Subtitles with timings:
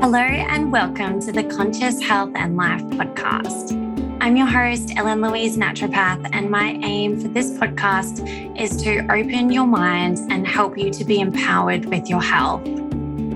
[0.00, 3.72] Hello, and welcome to the Conscious Health and Life podcast.
[4.20, 9.50] I'm your host, Ellen Louise Naturopath, and my aim for this podcast is to open
[9.50, 12.66] your mind and help you to be empowered with your health.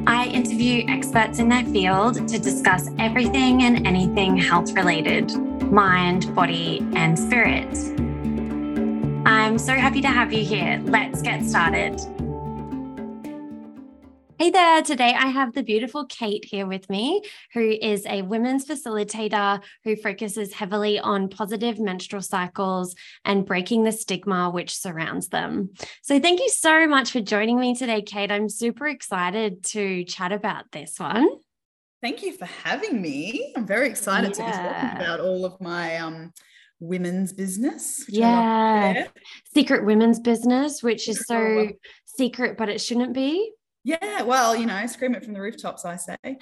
[0.06, 5.30] I interview experts in their field to discuss everything and anything health related
[5.70, 7.76] mind, body, and spirit.
[9.26, 10.80] I'm so happy to have you here.
[10.84, 12.00] Let's get started.
[14.41, 14.83] Hey there.
[14.83, 17.23] Today I have the beautiful Kate here with me,
[17.55, 23.91] who is a women's facilitator who focuses heavily on positive menstrual cycles and breaking the
[23.91, 25.70] stigma which surrounds them.
[26.02, 28.30] So, thank you so much for joining me today, Kate.
[28.30, 31.27] I'm super excited to chat about this one.
[32.01, 33.52] Thank you for having me.
[33.57, 34.45] I'm very excited yeah.
[34.45, 36.32] to be talking about all of my um,
[36.79, 38.05] women's business.
[38.09, 39.09] Yeah.
[39.52, 41.70] Secret women's business, which is so
[42.05, 43.51] secret, but it shouldn't be.
[43.84, 46.16] Yeah, well, you know, scream it from the rooftops, I say.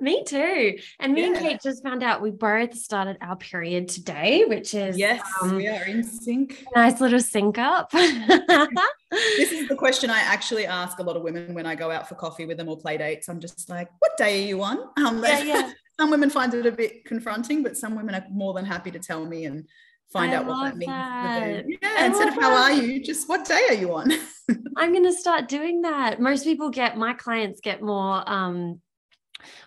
[0.00, 0.78] me too.
[1.00, 1.26] And me yeah.
[1.28, 5.56] and Kate just found out we both started our period today, which is yes, um,
[5.56, 6.64] we are in sync.
[6.74, 7.90] Nice little sync up.
[7.92, 12.08] this is the question I actually ask a lot of women when I go out
[12.08, 13.28] for coffee with them or play dates.
[13.28, 14.78] I'm just like, what day are you on?
[14.98, 15.72] Um, yeah, yeah.
[15.98, 18.98] some women find it a bit confronting, but some women are more than happy to
[18.98, 19.68] tell me and
[20.12, 20.88] find I out what that means.
[20.88, 21.64] That.
[21.68, 22.70] Yeah, I instead of how that.
[22.70, 24.12] are you, just what day are you on?
[24.76, 26.20] I'm going to start doing that.
[26.20, 28.80] Most people get, my clients get more um,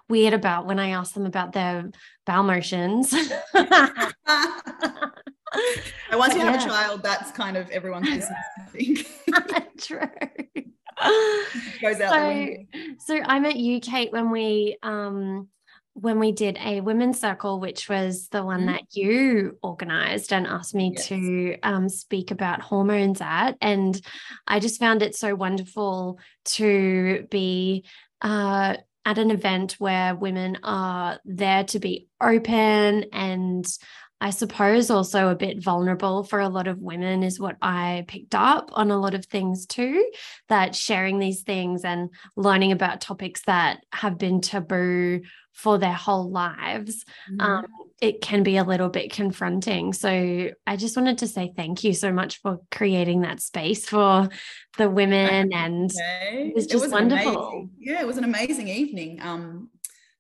[0.08, 1.90] weird about when I ask them about their
[2.26, 3.14] bowel motions.
[6.14, 9.08] once you have a child, that's kind of everyone's business, I think.
[9.80, 10.00] True.
[11.82, 12.56] goes out so,
[13.00, 15.48] so I met you, Kate, when we um
[16.02, 18.72] when we did a women's circle, which was the one mm-hmm.
[18.74, 21.08] that you organized and asked me yes.
[21.08, 23.54] to um, speak about hormones at.
[23.62, 24.00] And
[24.48, 27.86] I just found it so wonderful to be
[28.22, 33.66] uh, at an event where women are there to be open and
[34.22, 38.36] I suppose also a bit vulnerable for a lot of women is what I picked
[38.36, 40.10] up on a lot of things too.
[40.50, 45.22] That sharing these things and learning about topics that have been taboo
[45.54, 47.42] for their whole lives, mm-hmm.
[47.42, 47.66] um,
[48.02, 49.94] it can be a little bit confronting.
[49.94, 54.30] So I just wanted to say thank you so much for creating that space for
[54.78, 56.48] the women, and okay.
[56.50, 57.48] it was just it was wonderful.
[57.48, 59.22] Amazing, yeah, it was an amazing evening.
[59.22, 59.70] Um,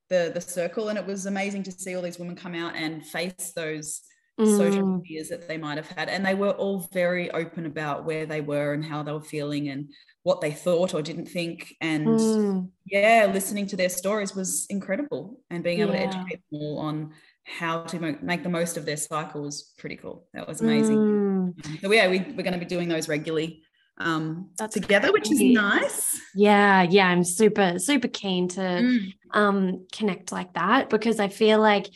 [0.10, 3.06] the the circle and it was amazing to see all these women come out and
[3.06, 4.02] face those
[4.40, 4.58] mm.
[4.58, 8.26] social fears that they might have had and they were all very open about where
[8.26, 9.90] they were and how they were feeling and
[10.24, 12.70] what they thought or didn't think and mm.
[12.86, 16.10] yeah listening to their stories was incredible and being able yeah.
[16.10, 17.12] to educate them all on
[17.44, 21.82] how to make the most of their cycle was pretty cool that was amazing mm.
[21.82, 23.64] so yeah we, we're going to be doing those regularly
[24.00, 26.20] um together which is nice.
[26.34, 29.14] Yeah yeah i'm super super keen to mm.
[29.32, 31.88] um connect like that because i feel like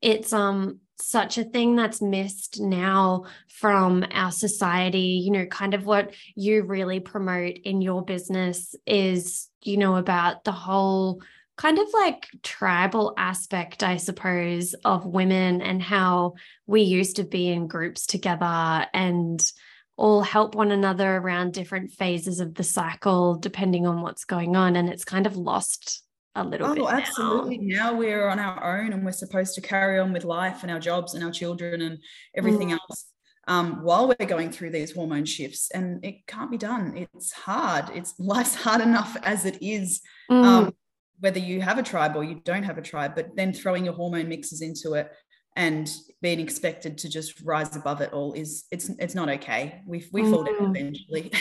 [0.00, 5.22] it's um such a thing that's missed now from our society.
[5.24, 10.44] You know kind of what you really promote in your business is you know about
[10.44, 11.22] the whole
[11.56, 16.32] kind of like tribal aspect i suppose of women and how
[16.66, 19.52] we used to be in groups together and
[19.96, 24.76] all help one another around different phases of the cycle depending on what's going on
[24.76, 26.02] and it's kind of lost
[26.34, 26.82] a little oh, bit.
[26.82, 27.58] Oh, absolutely.
[27.58, 27.90] Now.
[27.90, 27.98] now.
[27.98, 31.14] we're on our own and we're supposed to carry on with life and our jobs
[31.14, 31.98] and our children and
[32.34, 32.72] everything mm.
[32.72, 33.06] else
[33.48, 35.70] um, while we're going through these hormone shifts.
[35.72, 37.06] And it can't be done.
[37.14, 37.90] It's hard.
[37.94, 40.00] It's life's hard enough as it is.
[40.30, 40.44] Mm.
[40.44, 40.74] Um,
[41.20, 43.94] whether you have a tribe or you don't have a tribe, but then throwing your
[43.94, 45.12] hormone mixes into it
[45.56, 45.90] and
[46.22, 49.82] being expected to just rise above it all is it's it's not okay.
[49.86, 50.30] We we mm.
[50.30, 50.70] fall down mm.
[50.70, 51.32] eventually.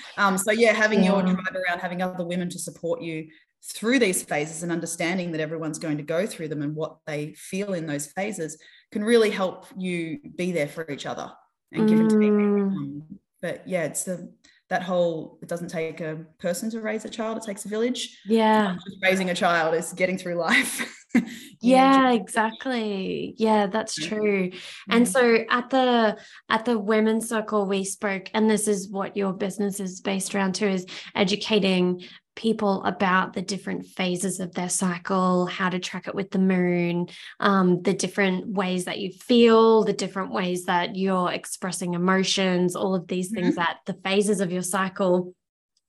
[0.16, 1.12] um, so yeah, having yeah.
[1.12, 3.28] your tribe around, having other women to support you
[3.64, 7.34] through these phases and understanding that everyone's going to go through them and what they
[7.34, 8.56] feel in those phases
[8.92, 11.32] can really help you be there for each other
[11.72, 11.88] and mm.
[11.88, 12.30] give and take.
[12.30, 13.02] Um,
[13.40, 14.28] but yeah, it's a
[14.68, 18.18] that whole it doesn't take a person to raise a child; it takes a village.
[18.26, 20.94] Yeah, raising a child is getting through life.
[21.60, 24.50] yeah exactly yeah that's true
[24.90, 26.16] and so at the
[26.50, 30.54] at the women's circle we spoke and this is what your business is based around
[30.54, 30.84] too is
[31.14, 32.02] educating
[32.38, 37.08] people about the different phases of their cycle, how to track it with the moon,
[37.40, 42.94] um, the different ways that you feel, the different ways that you're expressing emotions, all
[42.94, 43.56] of these things mm-hmm.
[43.56, 45.34] that the phases of your cycle.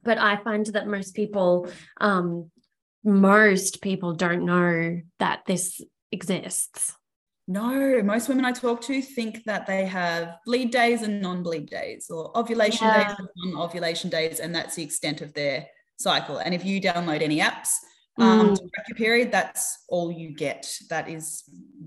[0.02, 1.70] But I find that most people,
[2.02, 2.50] um,
[3.04, 5.82] most people don't know that this
[6.12, 6.96] exists.
[7.48, 12.08] No, most women I talk to think that they have bleed days and non-bleed days,
[12.12, 13.08] or ovulation yeah.
[13.08, 15.66] days and non-ovulation days, and that's the extent of their
[15.98, 16.38] cycle.
[16.38, 17.70] And if you download any apps
[18.20, 18.56] um, mm.
[18.56, 20.72] to track your period, that's all you get.
[20.92, 21.44] That is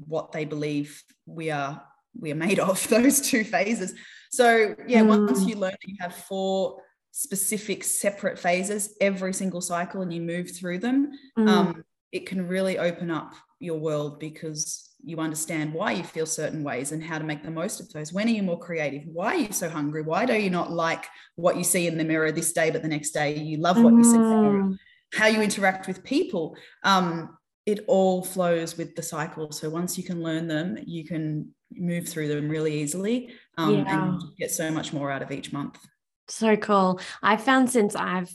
[0.06, 1.80] what they believe we are
[2.18, 2.86] we are made of.
[2.90, 3.94] Those two phases.
[4.30, 5.26] So yeah, mm.
[5.26, 6.82] once you learn that you have four
[7.12, 11.48] specific separate phases every single cycle, and you move through them, mm.
[11.48, 16.62] um, it can really open up your world because you understand why you feel certain
[16.62, 18.12] ways and how to make the most of those.
[18.12, 19.02] When are you more creative?
[19.06, 20.02] Why are you so hungry?
[20.02, 21.06] Why do you not like
[21.36, 23.94] what you see in the mirror this day, but the next day you love what
[23.94, 23.98] mm.
[23.98, 24.18] you see?
[24.18, 24.78] Mm.
[25.12, 26.56] How you interact with people.
[26.82, 27.36] Um,
[27.66, 29.52] it all flows with the cycle.
[29.52, 34.04] So once you can learn them, you can move through them really easily um, yeah.
[34.04, 35.78] and get so much more out of each month.
[36.28, 37.00] So cool.
[37.22, 38.34] I've found since I've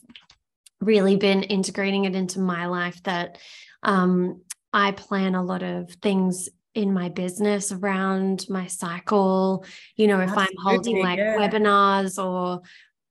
[0.79, 3.39] really been integrating it into my life that
[3.83, 4.41] um,
[4.73, 10.29] I plan a lot of things in my business around my cycle you know if
[10.29, 11.35] Absolutely, i'm holding like yeah.
[11.35, 12.61] webinars or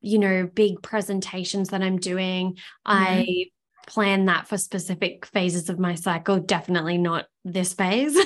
[0.00, 2.62] you know big presentations that i'm doing mm-hmm.
[2.86, 3.46] i
[3.88, 8.16] plan that for specific phases of my cycle definitely not this phase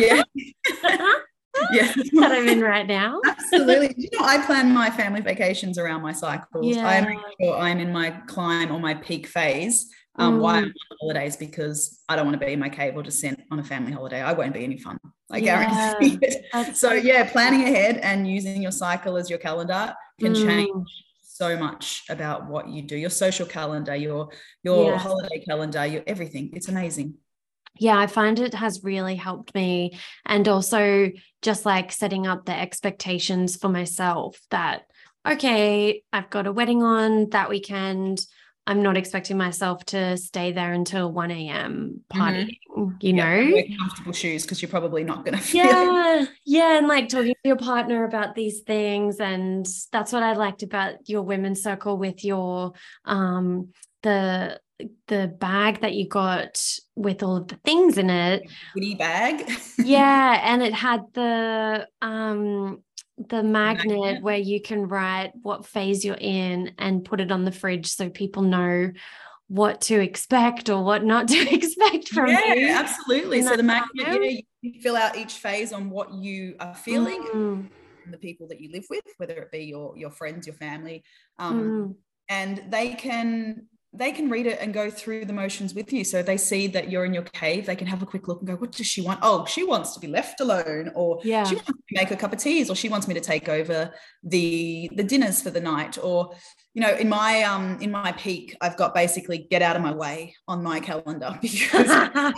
[0.00, 0.24] yeah
[1.72, 6.02] yeah that i'm in right now absolutely you know i plan my family vacations around
[6.02, 6.86] my cycles yeah.
[6.86, 10.40] i make sure i'm in my climb or my peak phase um, mm.
[10.40, 13.40] why I'm on holidays because I don't want to be in my cave or descent
[13.50, 14.20] on a family holiday.
[14.20, 14.98] I won't be any fun.
[15.30, 16.18] I yeah, guarantee
[16.54, 16.76] it.
[16.76, 20.46] So yeah, planning ahead and using your cycle as your calendar can mm.
[20.46, 20.88] change
[21.22, 22.96] so much about what you do.
[22.96, 24.28] Your social calendar, your
[24.62, 26.50] your holiday calendar, your everything.
[26.52, 27.14] It's amazing.
[27.78, 29.98] Yeah, I find it has really helped me.
[30.26, 31.10] And also
[31.40, 34.86] just like setting up the expectations for myself that,
[35.26, 38.24] okay, I've got a wedding on that weekend
[38.66, 42.00] I'm not expecting myself to stay there until 1 a.m.
[42.12, 42.20] Mm-hmm.
[42.20, 42.96] partying, mm-hmm.
[43.00, 43.50] you know?
[43.52, 46.26] Wear comfortable shoes because you're probably not going to feel Yeah.
[46.44, 46.78] Yeah.
[46.78, 49.18] And like talking to your partner about these things.
[49.18, 52.74] And that's what I liked about your women's circle with your,
[53.04, 53.70] um,
[54.02, 54.60] the,
[55.08, 56.62] the bag that you got
[56.96, 58.42] with all of the things in it.
[58.74, 59.50] Goodie bag.
[59.78, 60.40] yeah.
[60.44, 62.82] And it had the, um,
[63.18, 67.44] the magnet, magnet where you can write what phase you're in and put it on
[67.44, 68.92] the fridge so people know
[69.52, 72.32] what to expect or what not to expect from you.
[72.32, 72.68] yeah, you.
[72.68, 73.42] absolutely.
[73.42, 77.68] So the magnet, yeah, you fill out each phase on what you are feeling mm.
[78.10, 81.04] the people that you live with, whether it be your your friends, your family.
[81.38, 81.94] Um, mm.
[82.30, 86.02] and they can they can read it and go through the motions with you.
[86.02, 88.48] So they see that you're in your cave, they can have a quick look and
[88.48, 89.20] go, what does she want?
[89.22, 91.44] Oh, she wants to be left alone, or yeah.
[91.44, 93.92] she wants to make a cup of teas, or she wants me to take over
[94.22, 95.98] the the dinners for the night.
[96.02, 96.34] Or,
[96.72, 99.92] you know, in my um in my peak, I've got basically get out of my
[99.92, 102.32] way on my calendar because I,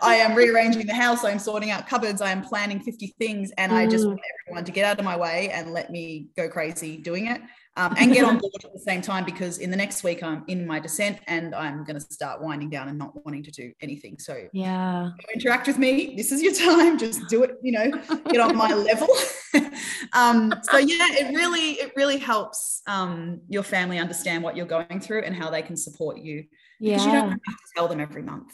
[0.00, 3.72] I, am rearranging the house, I'm sorting out cupboards, I am planning 50 things, and
[3.72, 3.76] mm.
[3.76, 4.08] I just mm.
[4.08, 7.42] want everyone to get out of my way and let me go crazy doing it
[7.78, 10.42] um, and get on board at the same time because in the next week I'm
[10.48, 13.72] in my descent and I'm going to start winding down and not wanting to do
[13.80, 14.18] anything.
[14.18, 16.14] So yeah, interact with me.
[16.16, 16.98] This is your time.
[16.98, 17.52] Just do it.
[17.62, 17.90] You know,
[18.30, 19.08] get on my level.
[20.12, 24.98] um, so yeah, it really it really helps um, your family understand what you're going
[25.00, 26.44] through and how they can support you.
[26.80, 26.94] Yeah.
[26.94, 28.52] Because you don't have to tell them every month.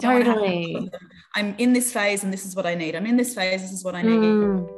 [0.00, 0.90] Totally.
[1.36, 2.96] I'm in this phase and this is what I need.
[2.96, 3.62] I'm in this phase.
[3.62, 4.18] This is what I need.
[4.18, 4.75] Mm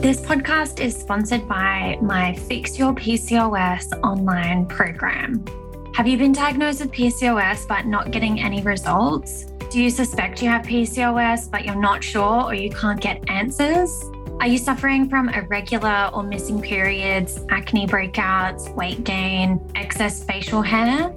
[0.00, 5.44] This podcast is sponsored by my Fix Your PCOS online program.
[5.92, 9.46] Have you been diagnosed with PCOS but not getting any results?
[9.72, 14.04] Do you suspect you have PCOS but you're not sure or you can't get answers?
[14.40, 21.12] Are you suffering from irregular or missing periods, acne breakouts, weight gain, excess facial hair?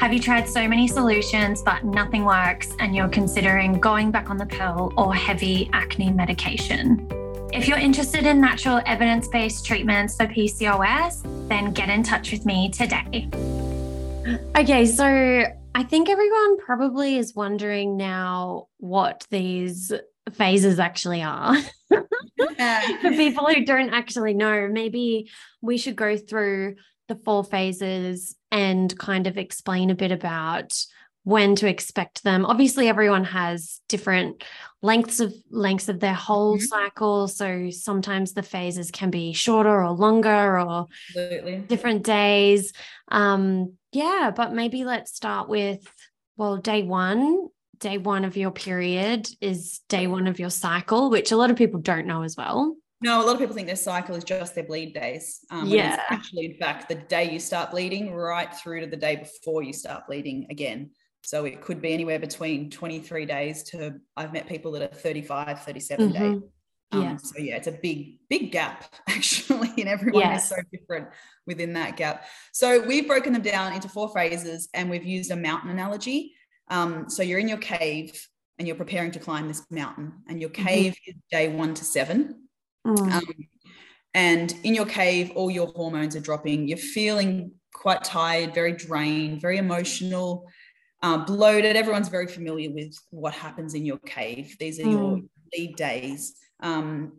[0.00, 4.38] Have you tried so many solutions but nothing works and you're considering going back on
[4.38, 7.08] the pill or heavy acne medication?
[7.54, 12.44] If you're interested in natural evidence based treatments for PCOS, then get in touch with
[12.44, 13.28] me today.
[14.56, 19.92] Okay, so I think everyone probably is wondering now what these
[20.32, 21.56] phases actually are.
[21.88, 25.30] for people who don't actually know, maybe
[25.62, 26.74] we should go through
[27.06, 30.74] the four phases and kind of explain a bit about
[31.24, 32.44] when to expect them.
[32.46, 34.44] Obviously, everyone has different
[34.82, 36.64] lengths of lengths of their whole mm-hmm.
[36.64, 37.26] cycle.
[37.28, 41.58] So sometimes the phases can be shorter or longer or Absolutely.
[41.60, 42.72] different days.
[43.08, 45.80] Um, yeah, but maybe let's start with
[46.36, 47.48] well, day one.
[47.78, 51.56] Day one of your period is day one of your cycle, which a lot of
[51.56, 52.76] people don't know as well.
[53.00, 55.40] No, a lot of people think their cycle is just their bleed days.
[55.50, 56.00] Um, yeah.
[56.08, 59.72] actually, in fact, the day you start bleeding right through to the day before you
[59.72, 60.90] start bleeding again.
[61.24, 65.62] So it could be anywhere between 23 days to I've met people that are 35,
[65.62, 66.22] 37 mm-hmm.
[66.22, 66.42] days.
[66.92, 67.16] Um, yeah.
[67.16, 70.44] So yeah, it's a big, big gap actually, and everyone yes.
[70.44, 71.08] is so different
[71.46, 72.26] within that gap.
[72.52, 76.34] So we've broken them down into four phases, and we've used a mountain analogy.
[76.68, 78.28] Um, so you're in your cave
[78.58, 80.66] and you're preparing to climb this mountain, and your mm-hmm.
[80.66, 81.10] cave mm-hmm.
[81.10, 82.48] is day one to seven.
[82.86, 83.12] Mm.
[83.12, 83.24] Um,
[84.12, 86.68] and in your cave, all your hormones are dropping.
[86.68, 90.46] You're feeling quite tired, very drained, very emotional,
[91.04, 91.76] uh, bloated.
[91.76, 94.56] Everyone's very familiar with what happens in your cave.
[94.58, 94.92] These are mm.
[94.92, 95.20] your
[95.52, 96.34] lead days.
[96.60, 97.18] Um,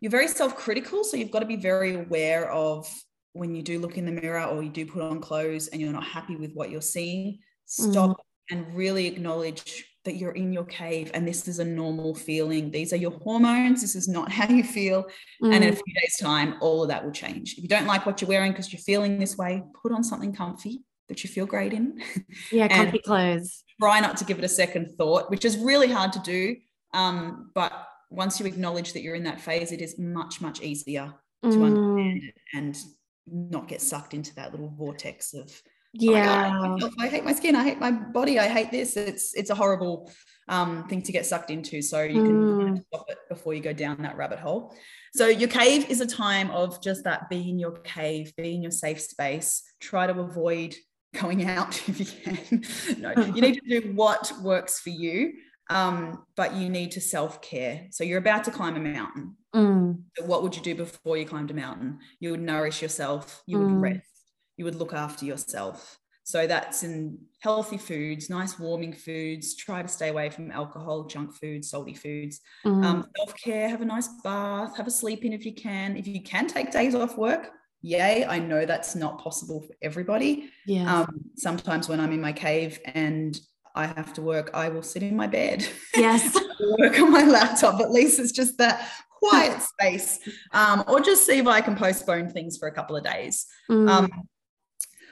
[0.00, 2.92] you're very self-critical, so you've got to be very aware of
[3.32, 5.92] when you do look in the mirror or you do put on clothes and you're
[5.92, 7.38] not happy with what you're seeing.
[7.66, 8.16] Stop mm.
[8.50, 12.72] and really acknowledge that you're in your cave and this is a normal feeling.
[12.72, 13.82] These are your hormones.
[13.82, 15.04] This is not how you feel.
[15.40, 15.54] Mm.
[15.54, 15.80] And in a mm.
[15.84, 17.54] few days' time, all of that will change.
[17.56, 20.34] If you don't like what you're wearing because you're feeling this way, put on something
[20.34, 22.00] comfy that you feel great in.
[22.52, 23.64] Yeah, comfy clothes.
[23.80, 26.56] Try not to give it a second thought, which is really hard to do.
[26.92, 27.72] Um, but
[28.10, 31.64] once you acknowledge that you're in that phase, it is much, much easier to mm.
[31.64, 32.76] understand it and
[33.26, 35.50] not get sucked into that little vortex of
[35.94, 39.50] yeah oh I, hate my skin i hate my body i hate this it's it's
[39.50, 40.10] a horrible
[40.46, 42.84] um, thing to get sucked into so you can mm.
[42.88, 44.74] stop it before you go down that rabbit hole
[45.14, 48.60] so your cave is a time of just that be in your cave be in
[48.60, 50.74] your safe space try to avoid
[51.20, 52.64] going out if you can
[52.98, 55.32] no you need to do what works for you
[55.70, 59.98] um, but you need to self-care so you're about to climb a mountain mm.
[60.14, 63.58] so what would you do before you climbed a mountain you would nourish yourself you
[63.58, 63.80] would mm.
[63.80, 64.14] rest
[64.56, 65.98] you would look after yourself.
[66.26, 69.54] So that's in healthy foods, nice warming foods.
[69.56, 72.40] Try to stay away from alcohol, junk foods, salty foods.
[72.64, 72.84] Mm.
[72.84, 75.96] Um, Self care, have a nice bath, have a sleep in if you can.
[75.96, 77.50] If you can take days off work,
[77.84, 78.24] yay.
[78.24, 80.50] I know that's not possible for everybody.
[80.66, 81.00] Yeah.
[81.00, 83.38] Um, sometimes when I'm in my cave and
[83.74, 85.68] I have to work, I will sit in my bed.
[85.94, 86.34] Yes.
[86.78, 87.80] work on my laptop.
[87.80, 90.18] At least it's just that quiet space.
[90.52, 93.46] Um, or just see if I can postpone things for a couple of days.
[93.70, 93.88] Mm.
[93.88, 94.10] Um,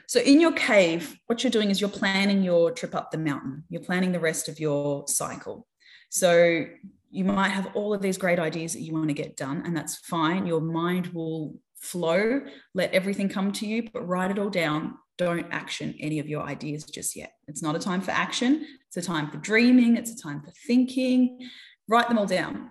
[0.07, 3.65] so in your cave, what you're doing is you're planning your trip up the mountain.
[3.69, 5.67] You're planning the rest of your cycle.
[6.09, 6.65] So
[7.11, 9.77] you might have all of these great ideas that you want to get done, and
[9.77, 10.47] that's fine.
[10.47, 12.41] Your mind will flow,
[12.75, 14.95] let everything come to you, but write it all down.
[15.19, 17.33] Don't action any of your ideas just yet.
[17.47, 18.67] It's not a time for action.
[18.89, 19.97] It's a time for dreaming.
[19.97, 21.49] It's a time for thinking.
[21.89, 22.71] Write them all down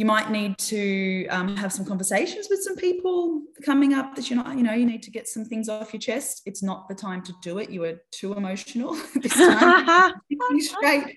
[0.00, 4.42] you might need to um, have some conversations with some people coming up that you're
[4.42, 6.42] not, you know, you need to get some things off your chest.
[6.46, 7.70] It's not the time to do it.
[7.70, 10.14] You are too emotional this time.
[10.58, 11.16] straight.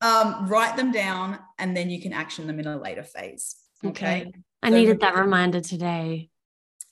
[0.00, 3.56] Um, write them down and then you can action them in a later phase.
[3.84, 4.22] Okay.
[4.22, 4.32] okay.
[4.62, 6.28] I so needed that reminder today.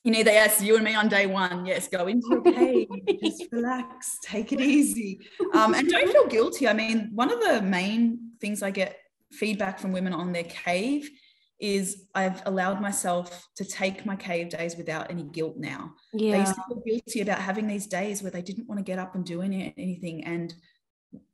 [0.07, 0.35] You need that.
[0.35, 1.67] Yes, you and me on day one.
[1.67, 2.87] Yes, go into your cave,
[3.21, 5.19] just relax, take it easy.
[5.53, 6.69] Um, and don't feel guilty.
[6.69, 8.97] I mean, one of the main things I get
[9.33, 11.11] feedback from women on their cave
[11.59, 15.95] is I've allowed myself to take my cave days without any guilt now.
[16.13, 16.33] Yeah.
[16.35, 19.01] They used to feel guilty about having these days where they didn't want to get
[19.01, 20.23] up and do any, anything.
[20.23, 20.55] And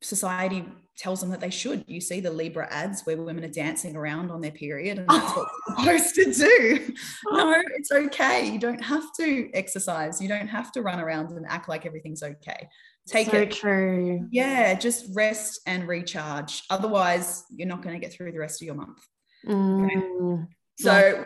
[0.01, 0.65] society
[0.97, 1.85] tells them that they should.
[1.87, 5.37] You see the Libra ads where women are dancing around on their period, and that's
[5.37, 5.49] what
[5.85, 6.95] they're supposed to do.
[7.31, 8.49] No, it's okay.
[8.51, 10.21] You don't have to exercise.
[10.21, 12.69] You don't have to run around and act like everything's okay.
[13.07, 13.51] Take so it.
[13.51, 14.29] true.
[14.31, 16.63] Yeah, just rest and recharge.
[16.71, 18.99] Otherwise, you're not going to get through the rest of your month.
[19.47, 21.25] Mm, So,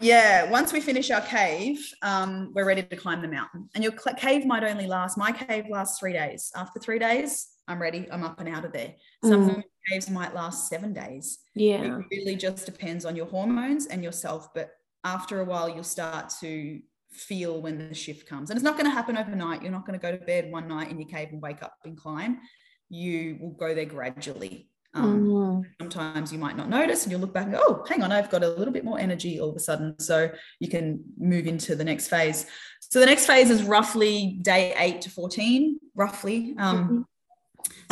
[0.00, 3.68] yeah, once we finish our cave, um, we're ready to climb the mountain.
[3.74, 6.52] And your cave might only last, my cave lasts three days.
[6.54, 8.08] After three days, I'm ready.
[8.10, 8.94] I'm up and out of there.
[9.24, 9.62] Some mm.
[9.88, 11.38] caves might last seven days.
[11.54, 11.82] Yeah.
[11.82, 14.52] It really just depends on your hormones and yourself.
[14.54, 14.70] But
[15.04, 16.80] after a while, you'll start to
[17.12, 18.50] feel when the shift comes.
[18.50, 19.62] And it's not going to happen overnight.
[19.62, 21.74] You're not going to go to bed one night in your cave and wake up
[21.84, 22.40] and climb.
[22.88, 24.68] You will go there gradually.
[24.92, 25.64] Um, mm.
[25.80, 28.30] Sometimes you might not notice and you'll look back and go, oh, hang on, I've
[28.30, 29.98] got a little bit more energy all of a sudden.
[30.00, 32.46] So you can move into the next phase.
[32.80, 36.56] So the next phase is roughly day eight to 14, roughly.
[36.58, 37.00] Um, mm-hmm.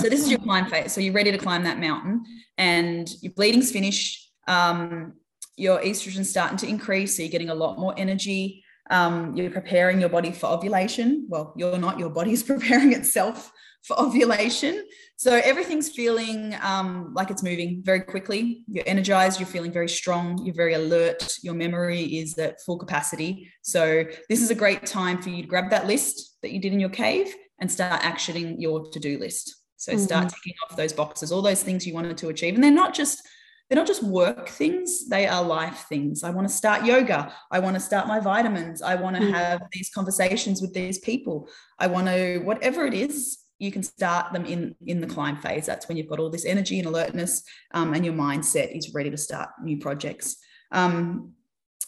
[0.00, 0.92] So this is your climb phase.
[0.92, 2.24] So you're ready to climb that mountain
[2.56, 4.32] and your bleeding's finished.
[4.46, 5.14] Um,
[5.56, 7.16] your estrogen's starting to increase.
[7.16, 8.64] So you're getting a lot more energy.
[8.90, 11.26] Um, you're preparing your body for ovulation.
[11.28, 13.50] Well, you're not, your body's preparing itself
[13.84, 14.84] for ovulation.
[15.16, 18.64] So everything's feeling um, like it's moving very quickly.
[18.68, 21.38] You're energized, you're feeling very strong, you're very alert.
[21.42, 23.50] Your memory is at full capacity.
[23.62, 26.72] So this is a great time for you to grab that list that you did
[26.72, 29.57] in your cave and start actioning your to-do list.
[29.78, 30.02] So mm-hmm.
[30.02, 32.54] start ticking off those boxes, all those things you wanted to achieve.
[32.54, 33.26] And they're not just
[33.68, 36.24] they're not just work things, they are life things.
[36.24, 37.32] I want to start yoga.
[37.50, 38.80] I want to start my vitamins.
[38.80, 39.30] I want to mm.
[39.30, 41.50] have these conversations with these people.
[41.78, 45.66] I want to, whatever it is, you can start them in in the climb phase
[45.66, 47.42] that's when you've got all this energy and alertness
[47.74, 50.36] um, and your mindset is ready to start new projects
[50.70, 51.32] um,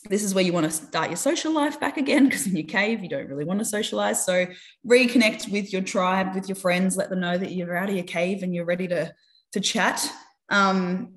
[0.09, 2.67] this is where you want to start your social life back again because in your
[2.67, 4.25] cave you don't really want to socialize.
[4.25, 4.47] So
[4.87, 8.05] reconnect with your tribe with your friends let them know that you're out of your
[8.05, 9.13] cave and you're ready to
[9.53, 10.09] to chat
[10.49, 11.15] um,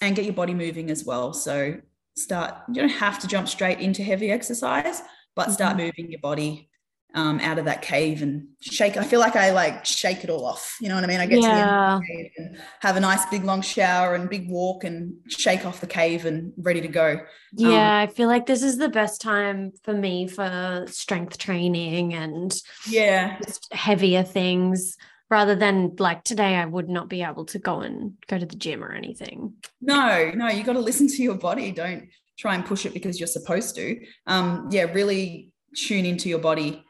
[0.00, 1.32] and get your body moving as well.
[1.32, 1.80] So
[2.16, 5.02] start you don't have to jump straight into heavy exercise
[5.36, 5.86] but start mm-hmm.
[5.86, 6.69] moving your body
[7.14, 8.96] um, out of that cave and shake.
[8.96, 10.76] I feel like I like shake it all off.
[10.80, 11.20] You know what I mean?
[11.20, 11.98] I get yeah.
[11.98, 15.64] to the cave and have a nice big long shower and big walk and shake
[15.64, 17.20] off the cave and ready to go.
[17.52, 22.14] Yeah, um, I feel like this is the best time for me for strength training
[22.14, 22.54] and
[22.88, 23.38] yeah,
[23.72, 24.96] heavier things
[25.30, 28.56] rather than like today I would not be able to go and go to the
[28.56, 29.54] gym or anything.
[29.80, 31.72] No, no, you got to listen to your body.
[31.72, 34.00] Don't try and push it because you're supposed to.
[34.26, 36.84] Um, yeah, really tune into your body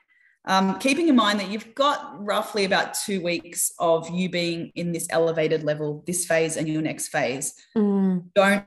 [0.46, 4.92] um, keeping in mind that you've got roughly about two weeks of you being in
[4.92, 7.54] this elevated level, this phase and your next phase.
[7.76, 8.24] Mm.
[8.34, 8.64] Don't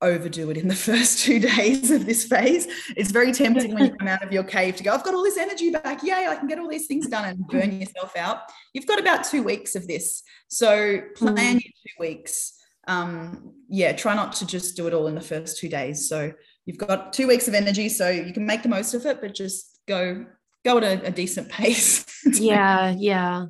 [0.00, 2.66] overdo it in the first two days of this phase.
[2.96, 5.22] It's very tempting when you come out of your cave to go, I've got all
[5.22, 6.02] this energy back.
[6.02, 8.40] Yay, I can get all these things done and burn yourself out.
[8.74, 10.22] You've got about two weeks of this.
[10.48, 11.64] So plan mm.
[11.64, 12.58] your two weeks.
[12.88, 16.08] Um, yeah, try not to just do it all in the first two days.
[16.08, 16.32] So
[16.66, 19.34] you've got two weeks of energy, so you can make the most of it, but
[19.34, 20.26] just go
[20.64, 22.04] go at a, a decent pace.
[22.40, 23.46] yeah, yeah.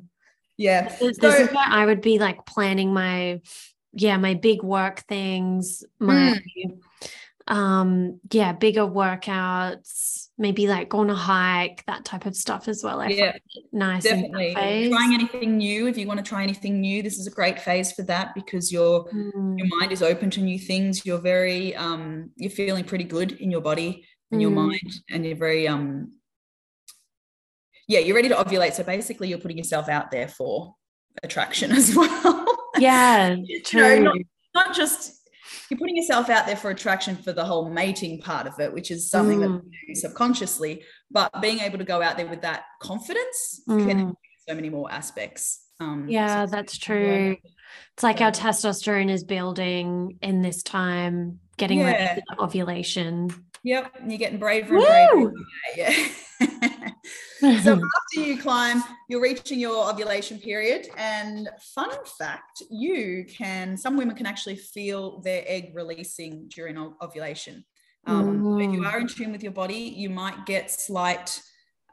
[0.57, 0.95] Yeah.
[0.99, 3.41] This, so, is where I would be like planning my
[3.93, 7.53] yeah, my big work things, my mm.
[7.53, 13.01] um yeah, bigger workouts, maybe like going a hike, that type of stuff as well.
[13.01, 13.37] I yeah,
[13.71, 14.03] nice.
[14.03, 14.89] Definitely.
[14.89, 15.87] Trying anything new.
[15.87, 18.71] If you want to try anything new, this is a great phase for that because
[18.71, 19.57] your mm.
[19.57, 21.05] your mind is open to new things.
[21.05, 24.41] You're very um you're feeling pretty good in your body and mm.
[24.41, 26.13] your mind and you're very um
[27.87, 28.73] yeah, you're ready to ovulate.
[28.73, 30.75] So basically, you're putting yourself out there for
[31.21, 32.45] attraction as well.
[32.77, 33.35] Yeah,
[33.65, 33.99] true.
[33.99, 34.17] know, not,
[34.55, 35.29] not, just
[35.69, 38.91] you're putting yourself out there for attraction for the whole mating part of it, which
[38.91, 39.41] is something mm.
[39.41, 43.87] that you do subconsciously, but being able to go out there with that confidence mm.
[43.87, 44.15] can
[44.47, 45.61] so many more aspects.
[45.79, 47.37] Um, yeah, so that's true.
[47.93, 51.85] It's like our testosterone is building in this time, getting yeah.
[51.85, 53.29] ready for ovulation.
[53.63, 55.31] Yep, and you're getting braver and Woo!
[55.31, 55.33] braver.
[55.77, 56.07] Yeah.
[57.61, 57.73] so
[58.15, 60.87] after you climb, you're reaching your ovulation period.
[60.97, 67.65] And fun fact, you can, some women can actually feel their egg releasing during ovulation.
[68.05, 68.67] Um, mm.
[68.67, 71.41] If you are in tune with your body, you might get slight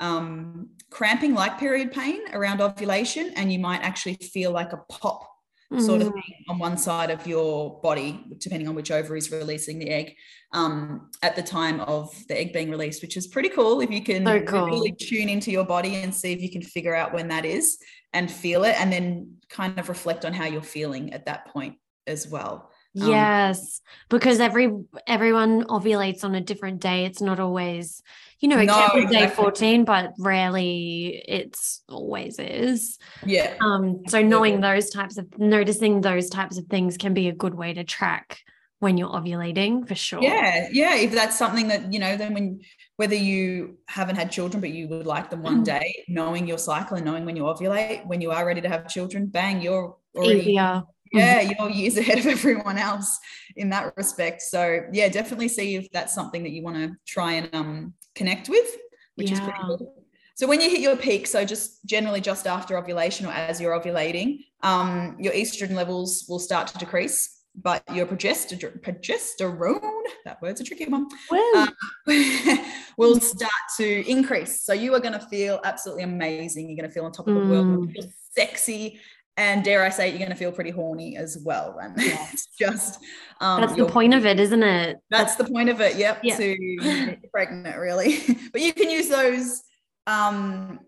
[0.01, 5.30] um, cramping like period pain around ovulation, and you might actually feel like a pop
[5.79, 6.15] sort of mm.
[6.15, 10.17] thing on one side of your body, depending on which ovary is releasing the egg
[10.53, 14.03] um, at the time of the egg being released, which is pretty cool if you
[14.03, 14.67] can so cool.
[14.67, 17.79] really tune into your body and see if you can figure out when that is
[18.13, 21.77] and feel it, and then kind of reflect on how you're feeling at that point
[22.09, 22.70] as well.
[22.99, 24.73] Um, yes, because every
[25.07, 27.05] everyone ovulates on a different day.
[27.05, 28.03] It's not always,
[28.41, 29.29] you know, it no, can be exactly.
[29.29, 32.99] day 14, but rarely it's always is.
[33.25, 33.55] Yeah.
[33.61, 37.55] Um, so knowing those types of noticing those types of things can be a good
[37.55, 38.41] way to track
[38.81, 40.23] when you're ovulating for sure.
[40.23, 40.97] Yeah, yeah.
[40.97, 42.61] If that's something that, you know, then when
[42.97, 45.65] whether you haven't had children but you would like them one mm.
[45.65, 48.89] day, knowing your cycle and knowing when you ovulate, when you are ready to have
[48.89, 50.83] children, bang, you're already Easier.
[51.13, 53.19] Yeah, you're years ahead of everyone else
[53.57, 54.43] in that respect.
[54.43, 58.49] So yeah, definitely see if that's something that you want to try and um connect
[58.49, 58.69] with,
[59.15, 59.35] which yeah.
[59.35, 59.95] is pretty cool.
[60.35, 63.79] So when you hit your peak, so just generally just after ovulation or as you're
[63.79, 70.61] ovulating, um, your estrogen levels will start to decrease but your progesterone, progesterone that word's
[70.61, 71.09] a tricky one,
[71.57, 71.67] uh,
[72.97, 74.63] will start to increase.
[74.63, 76.69] So you are going to feel absolutely amazing.
[76.69, 77.51] You're going to feel on top of the mm.
[77.51, 77.97] world,
[78.37, 79.01] sexy.
[79.37, 81.79] And dare I say, you're going to feel pretty horny as well.
[81.81, 83.01] And it's just
[83.41, 84.99] um, that's the point of it, isn't it?
[85.11, 85.97] That's, that's the point of it.
[85.97, 86.37] Yep, yeah.
[86.37, 88.19] to get pregnant, really.
[88.53, 89.63] but you can use those.
[90.07, 90.81] Um,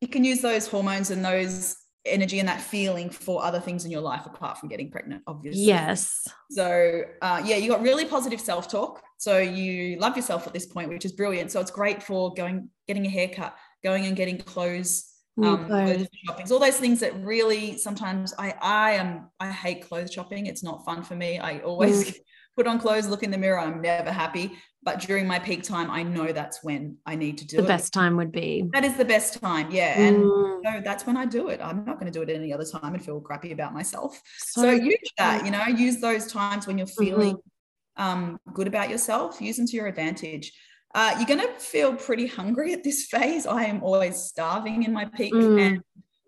[0.00, 3.90] you can use those hormones and those energy and that feeling for other things in
[3.90, 8.40] your life apart from getting pregnant obviously yes so uh, yeah you got really positive
[8.40, 12.34] self-talk so you love yourself at this point which is brilliant so it's great for
[12.34, 13.54] going getting a haircut
[13.84, 16.52] going and getting clothes um, clothes shopping.
[16.52, 20.46] All those things that really sometimes i i am i hate clothes shopping.
[20.46, 21.38] It's not fun for me.
[21.38, 22.16] I always mm.
[22.56, 24.52] put on clothes look in the mirror i'm never happy.
[24.84, 27.66] But during my peak time i know that's when i need to do the it.
[27.66, 28.68] the best time would be.
[28.72, 29.98] That is the best time yeah.
[29.98, 30.60] And mm.
[30.64, 31.60] so that's when i do it.
[31.62, 34.20] I'm not going to do it any other time and feel crappy about myself.
[34.38, 38.02] So, so use that you know use those times when you're feeling mm-hmm.
[38.02, 40.52] um, good about yourself use them to your advantage
[40.94, 44.92] uh, you're going to feel pretty hungry at this phase i am always starving in
[44.92, 45.60] my peak mm.
[45.60, 45.82] and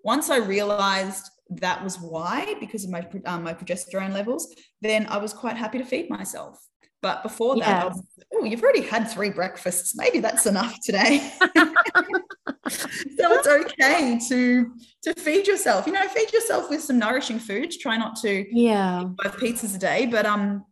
[0.05, 5.17] once I realized that was why, because of my um, my progesterone levels, then I
[5.17, 6.63] was quite happy to feed myself.
[7.03, 7.85] But before that, yeah.
[7.85, 9.95] was, oh, you've already had three breakfasts.
[9.97, 11.31] Maybe that's enough today.
[11.41, 11.49] so
[12.69, 14.73] it's okay to
[15.03, 15.87] to feed yourself.
[15.87, 17.79] You know, feed yourself with some nourishing foods.
[17.79, 20.65] Try not to yeah five pizzas a day, but um,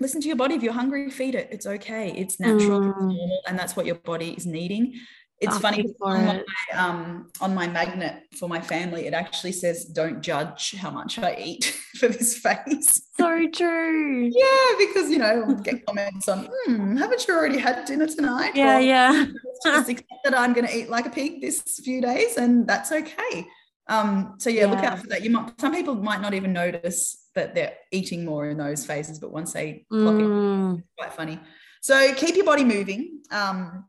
[0.00, 0.54] listen to your body.
[0.54, 1.48] If you're hungry, feed it.
[1.50, 2.12] It's okay.
[2.12, 2.80] It's natural.
[2.80, 2.88] Mm.
[2.90, 4.94] It's normal, and that's what your body is needing
[5.40, 10.20] it's funny on my, um, on my magnet for my family it actually says don't
[10.20, 11.64] judge how much i eat
[11.98, 17.34] for this phase so true yeah because you know get comments on hmm, haven't you
[17.34, 19.26] already had dinner tonight yeah or, yeah
[19.64, 23.46] just that i'm going to eat like a pig this few days and that's okay
[23.90, 25.22] um, so yeah, yeah, look out for that.
[25.22, 29.18] You might some people might not even notice that they're eating more in those phases,
[29.18, 30.78] but once they clock mm.
[30.78, 31.40] it, quite funny.
[31.82, 33.22] So keep your body moving.
[33.32, 33.84] Um,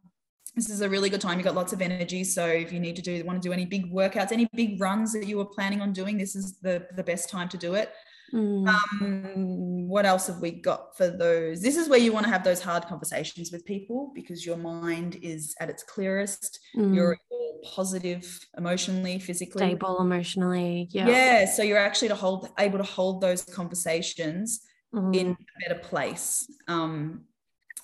[0.56, 1.38] this is a really good time.
[1.38, 2.24] You've got lots of energy.
[2.24, 5.14] So if you need to do want to do any big workouts, any big runs
[5.14, 7.94] that you were planning on doing, this is the, the best time to do it.
[8.34, 8.68] Mm.
[8.68, 11.62] Um, what else have we got for those?
[11.62, 15.18] This is where you want to have those hard conversations with people because your mind
[15.22, 16.60] is at its clearest.
[16.78, 16.96] Mm.
[16.96, 17.18] You're
[17.64, 20.88] positive emotionally, physically, stable emotionally.
[20.92, 21.08] Yeah.
[21.08, 21.46] Yeah.
[21.46, 24.62] So you're actually to hold able to hold those conversations
[24.94, 25.16] mm.
[25.16, 26.50] in a better place.
[26.68, 27.26] Um,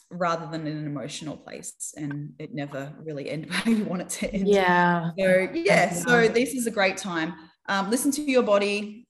[0.10, 4.10] rather than in an emotional place and it never really end how you want it
[4.10, 7.34] to end yeah so yeah so this is a great time
[7.68, 9.07] um, listen to your body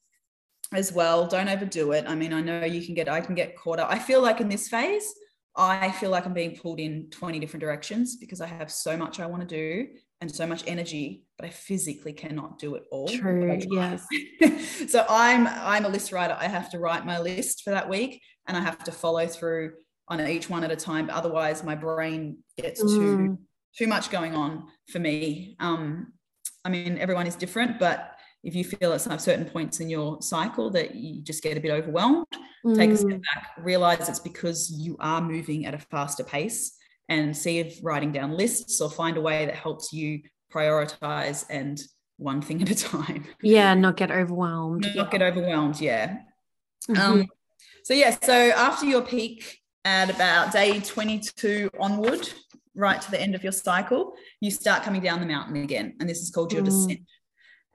[0.73, 1.27] as well.
[1.27, 2.05] Don't overdo it.
[2.07, 3.89] I mean i know you can get i can get caught up.
[3.89, 5.13] I feel like in this phase
[5.59, 9.19] i feel like i'm being pulled in 20 different directions because i have so much
[9.19, 9.87] i want to do
[10.21, 13.07] and so much energy but i physically cannot do it all.
[13.07, 14.05] True yes.
[14.89, 16.37] So i'm i'm a list writer.
[16.39, 19.73] I have to write my list for that week and i have to follow through
[20.09, 21.09] on each one at a time.
[21.09, 22.87] Otherwise, my brain gets mm.
[22.87, 23.39] too
[23.77, 25.55] too much going on for me.
[25.59, 26.13] Um,
[26.65, 28.16] I mean, everyone is different, but
[28.47, 31.59] if you feel at some certain points in your cycle that you just get a
[31.59, 32.25] bit overwhelmed,
[32.65, 32.77] mm.
[32.77, 33.21] take a step mm.
[33.35, 36.77] back, realize it's because you are moving at a faster pace,
[37.09, 41.81] and see if writing down lists or find a way that helps you prioritize and
[42.15, 43.25] one thing at a time.
[43.41, 44.87] Yeah, not get overwhelmed.
[44.95, 45.81] Not get overwhelmed.
[45.81, 46.19] Yeah.
[46.89, 47.01] Mm-hmm.
[47.01, 47.27] Um,
[47.83, 52.29] so yeah, so after your peak at about day 22 onward,
[52.75, 55.95] right to the end of your cycle, you start coming down the mountain again.
[55.99, 56.65] And this is called your mm.
[56.65, 56.99] descent.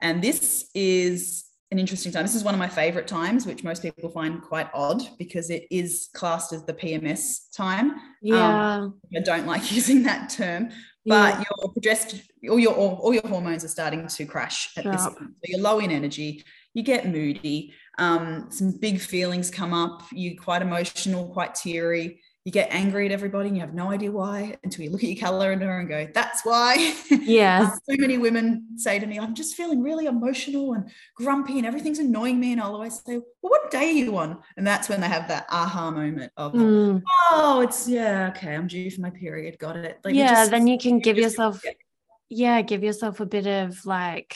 [0.03, 2.23] And this is an interesting time.
[2.23, 5.65] This is one of my favorite times, which most people find quite odd because it
[5.71, 7.95] is classed as the PMS time.
[8.21, 8.75] Yeah.
[8.75, 10.69] Um, I don't like using that term,
[11.05, 11.43] but yeah.
[11.49, 15.17] your progesterone, all your all, all, your hormones are starting to crash at this point.
[15.17, 20.03] So you're low in energy, you get moody, um, some big feelings come up.
[20.11, 22.21] You're quite emotional, quite teary.
[22.45, 25.09] You get angry at everybody and you have no idea why until you look at
[25.09, 26.93] your calendar and go, that's why.
[27.09, 27.69] Yeah.
[27.89, 31.99] so many women say to me, I'm just feeling really emotional and grumpy and everything's
[31.99, 32.51] annoying me.
[32.51, 34.39] And I'll always say, Well, what day are you on?
[34.57, 37.01] And that's when they have that aha moment of, mm.
[37.31, 39.57] Oh, it's yeah, okay, I'm due for my period.
[39.57, 39.99] Got it.
[40.03, 41.63] Like, yeah, just, then you can give yourself,
[42.29, 44.35] yeah, give yourself a bit of like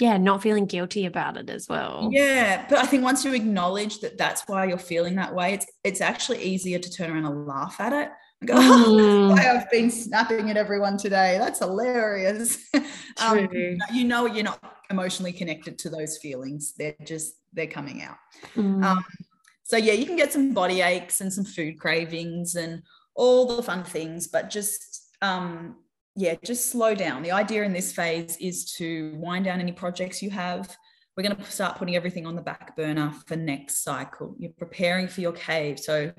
[0.00, 2.08] yeah, not feeling guilty about it as well.
[2.12, 5.66] Yeah, but I think once you acknowledge that that's why you're feeling that way, it's
[5.82, 8.10] it's actually easier to turn around and laugh at it.
[8.40, 11.36] And go, oh, why I've been snapping at everyone today.
[11.38, 12.58] That's hilarious.
[13.20, 13.48] um,
[13.92, 16.74] you know, you're not emotionally connected to those feelings.
[16.78, 18.16] They're just they're coming out.
[18.54, 18.84] Mm.
[18.84, 19.04] Um,
[19.64, 22.82] so yeah, you can get some body aches and some food cravings and
[23.14, 25.76] all the fun things, but just um,
[26.18, 27.22] yeah, just slow down.
[27.22, 30.76] The idea in this phase is to wind down any projects you have.
[31.16, 34.34] We're going to start putting everything on the back burner for next cycle.
[34.36, 35.78] You're preparing for your cave.
[35.78, 36.12] So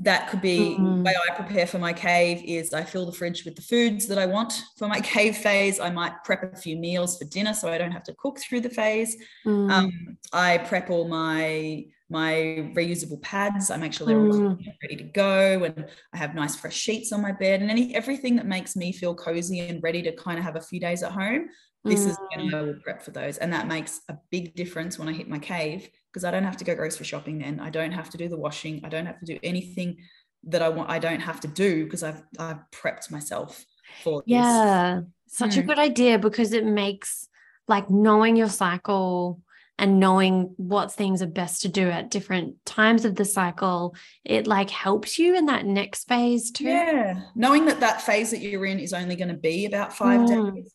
[0.00, 0.98] that could be mm-hmm.
[0.98, 4.06] the way I prepare for my cave is I fill the fridge with the foods
[4.08, 5.80] that I want for my cave phase.
[5.80, 8.60] I might prep a few meals for dinner so I don't have to cook through
[8.60, 9.16] the phase.
[9.46, 9.72] Mm.
[9.72, 13.70] Um, I prep all my my reusable pads.
[13.70, 17.22] I make sure they're all ready to go, and I have nice fresh sheets on
[17.22, 20.44] my bed, and any everything that makes me feel cozy and ready to kind of
[20.44, 21.48] have a few days at home.
[21.84, 22.10] This mm.
[22.10, 25.12] is when I will prep for those, and that makes a big difference when I
[25.12, 27.38] hit my cave because I don't have to go grocery shopping.
[27.38, 28.82] Then I don't have to do the washing.
[28.84, 29.96] I don't have to do anything
[30.44, 30.90] that I want.
[30.90, 33.64] I don't have to do because I've I've prepped myself
[34.04, 34.20] for.
[34.20, 34.32] This.
[34.32, 35.58] Yeah, such mm.
[35.58, 37.28] a good idea because it makes
[37.68, 39.40] like knowing your cycle
[39.78, 44.46] and knowing what things are best to do at different times of the cycle it
[44.46, 48.66] like helps you in that next phase too yeah knowing that that phase that you're
[48.66, 50.54] in is only going to be about five mm.
[50.54, 50.72] days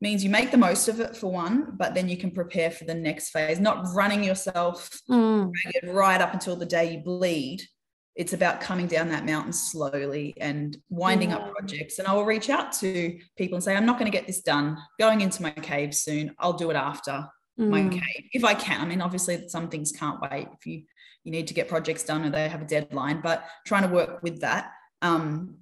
[0.00, 2.84] means you make the most of it for one but then you can prepare for
[2.84, 5.52] the next phase not running yourself mm.
[5.84, 7.62] right up until the day you bleed
[8.14, 11.36] it's about coming down that mountain slowly and winding yeah.
[11.36, 12.00] up projects.
[12.00, 14.42] And I will reach out to people and say, I'm not going to get this
[14.42, 14.76] done.
[14.98, 16.34] Going into my cave soon.
[16.40, 17.92] I'll do it after mm.
[17.92, 18.80] cave if I can.
[18.80, 20.82] I mean, obviously, some things can't wait if you
[21.24, 23.20] you need to get projects done or they have a deadline.
[23.20, 24.72] But trying to work with that.
[25.02, 25.58] Um,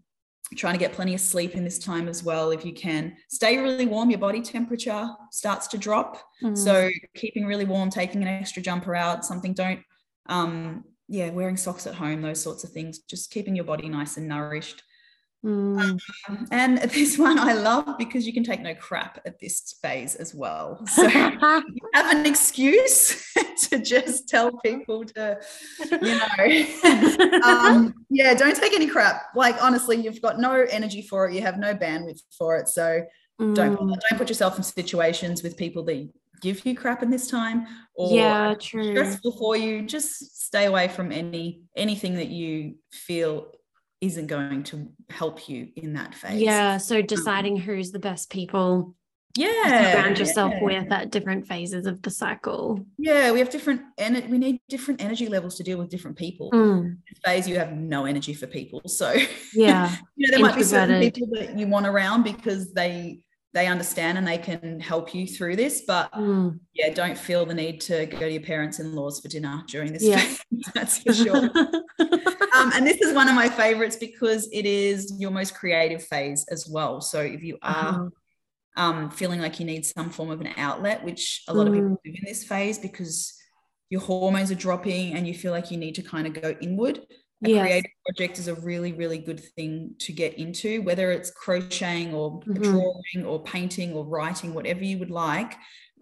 [0.55, 3.59] trying to get plenty of sleep in this time as well if you can stay
[3.59, 6.57] really warm your body temperature starts to drop mm.
[6.57, 9.81] so keeping really warm taking an extra jumper out something don't
[10.29, 14.17] um, yeah, wearing socks at home, those sorts of things, just keeping your body nice
[14.17, 14.83] and nourished.
[15.45, 16.01] Mm.
[16.29, 20.17] Um, and this one I love because you can take no crap at this phase
[20.17, 20.85] as well.
[20.87, 21.11] So you
[21.95, 23.33] have an excuse
[23.69, 25.39] to just tell people to,
[25.91, 29.23] you know, um, yeah, don't take any crap.
[29.35, 31.35] Like honestly, you've got no energy for it.
[31.35, 32.69] You have no bandwidth for it.
[32.69, 33.03] So
[33.41, 33.55] mm.
[33.55, 36.09] don't don't put yourself in situations with people that
[36.43, 38.91] give you crap in this time or yeah, true.
[38.91, 43.53] stressful for you, just stay away from any anything that you feel
[44.07, 46.41] isn't going to help you in that phase.
[46.41, 46.79] Yeah.
[46.79, 48.95] So um, deciding um, who's the best people
[49.37, 50.65] yeah surround yourself yeah.
[50.65, 55.01] with at different phases of the cycle yeah we have different and we need different
[55.03, 56.97] energy levels to deal with different people mm.
[57.25, 59.15] phase you have no energy for people so
[59.55, 63.19] yeah you know there might be certain people that you want around because they
[63.57, 65.81] they understand and they can help you through this.
[65.87, 66.61] But mm.
[66.75, 69.95] yeah, don't feel the need to go to your parents in laws for dinner during
[69.95, 70.05] this.
[70.05, 70.23] Yeah.
[70.75, 71.37] That's for sure.
[72.55, 76.45] um, and this is one of my favorites because it is your most creative phase
[76.51, 77.01] as well.
[77.01, 78.09] So if you are uh-huh.
[78.77, 81.69] um, feeling like you need some form of an outlet, which a lot mm.
[81.71, 83.33] of people do in this phase because
[83.89, 87.01] your hormones are dropping and you feel like you need to kind of go inward
[87.45, 87.61] a yes.
[87.61, 92.41] creative project is a really really good thing to get into whether it's crocheting or
[92.41, 92.63] mm-hmm.
[92.63, 95.55] drawing or painting or writing whatever you would like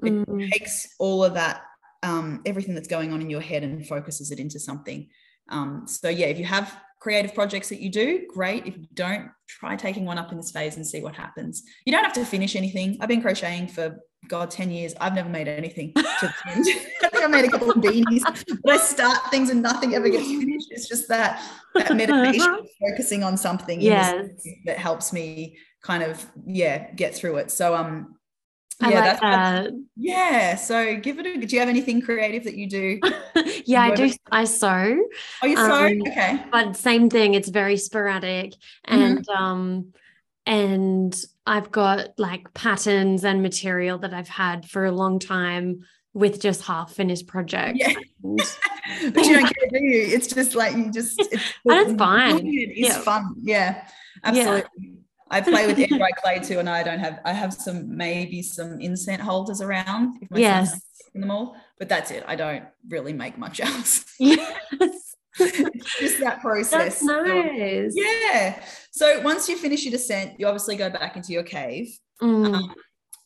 [0.03, 0.53] it mm.
[0.53, 1.62] takes all of that
[2.03, 5.09] um, everything that's going on in your head and focuses it into something
[5.49, 9.29] um, so yeah if you have creative projects that you do great if you don't
[9.47, 12.25] try taking one up in this phase and see what happens you don't have to
[12.25, 13.95] finish anything i've been crocheting for
[14.27, 16.64] God, 10 years, I've never made anything to the end.
[17.03, 18.23] I think I made a couple of beanies,
[18.62, 20.69] but I start things and nothing ever gets finished.
[20.71, 21.43] It's just that,
[21.75, 24.31] that meditation, focusing on something yes.
[24.64, 27.51] that helps me kind of, yeah, get through it.
[27.51, 28.13] So, um,
[28.81, 29.73] yeah, like that's that.
[29.97, 30.55] yeah.
[30.57, 33.01] So give it a do you have anything creative that you do?
[33.65, 35.05] yeah, I do I sew.
[35.43, 35.87] Oh, you sew?
[35.87, 36.43] Um, okay.
[36.51, 38.53] But same thing, it's very sporadic.
[38.53, 38.95] Mm-hmm.
[38.95, 39.43] And mm-hmm.
[39.43, 39.93] um
[40.47, 46.41] and I've got like patterns and material that I've had for a long time with
[46.41, 47.79] just half finished projects.
[47.79, 47.95] Yeah.
[48.23, 50.07] but you don't care, do you?
[50.15, 51.33] It's just like you just it's,
[51.65, 52.41] and it's fine.
[52.45, 52.99] It's yeah.
[53.01, 53.35] fun.
[53.43, 53.89] Yeah,
[54.23, 54.65] absolutely.
[54.79, 54.93] Yeah.
[55.35, 58.81] I play with dry clay too, and I don't have I have some maybe some
[58.81, 60.27] incense holders around.
[60.33, 60.81] yes.
[61.12, 62.25] In them all, but that's it.
[62.27, 64.05] I don't really make much else.
[64.18, 65.16] Yes.
[65.38, 67.01] just that process.
[67.01, 67.92] That's nice.
[67.97, 68.62] yeah.
[68.92, 71.88] So once you finish your descent, you obviously go back into your cave.
[72.23, 72.55] Mm.
[72.55, 72.75] Um,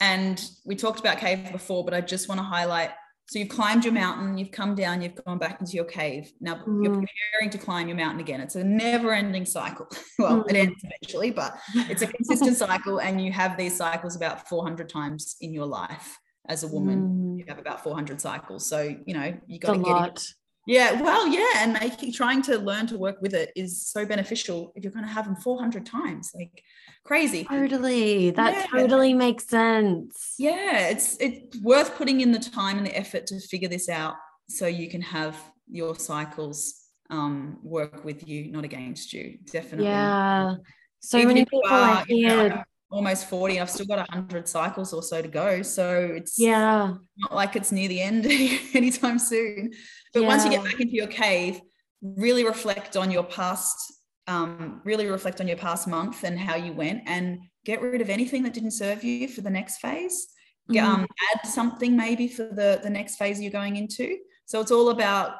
[0.00, 2.90] and we talked about cave before, but I just want to highlight.
[3.28, 6.32] So you've climbed your mountain, you've come down, you've gone back into your cave.
[6.40, 6.82] Now mm.
[6.82, 8.40] you're preparing to climb your mountain again.
[8.40, 9.86] It's a never-ending cycle.
[10.18, 10.50] well, mm.
[10.50, 14.88] it ends eventually, but it's a consistent cycle, and you have these cycles about 400
[14.88, 17.36] times in your life as a woman.
[17.36, 17.38] Mm.
[17.38, 18.66] You have about 400 cycles.
[18.66, 20.26] So you know you got to get lot.
[20.66, 24.72] Yeah, well, yeah, and making trying to learn to work with it is so beneficial
[24.74, 26.62] if you're going to have them 400 times, like
[27.08, 27.44] crazy.
[27.44, 28.80] Totally, that yeah.
[28.80, 30.34] totally makes sense.
[30.38, 34.14] Yeah, it's it's worth putting in the time and the effort to figure this out
[34.48, 35.34] so you can have
[35.70, 36.74] your cycles
[37.10, 39.38] um, work with you, not against you.
[39.50, 39.86] Definitely.
[39.86, 40.56] Yeah.
[41.00, 45.02] So Even many people are, I hear almost 40 i've still got 100 cycles or
[45.02, 48.24] so to go so it's yeah not like it's near the end
[48.74, 49.70] anytime soon
[50.14, 50.26] but yeah.
[50.26, 51.60] once you get back into your cave
[52.00, 53.92] really reflect on your past
[54.28, 58.10] um, really reflect on your past month and how you went and get rid of
[58.10, 60.28] anything that didn't serve you for the next phase
[60.70, 60.80] mm.
[60.80, 64.90] um, add something maybe for the the next phase you're going into so it's all
[64.90, 65.36] about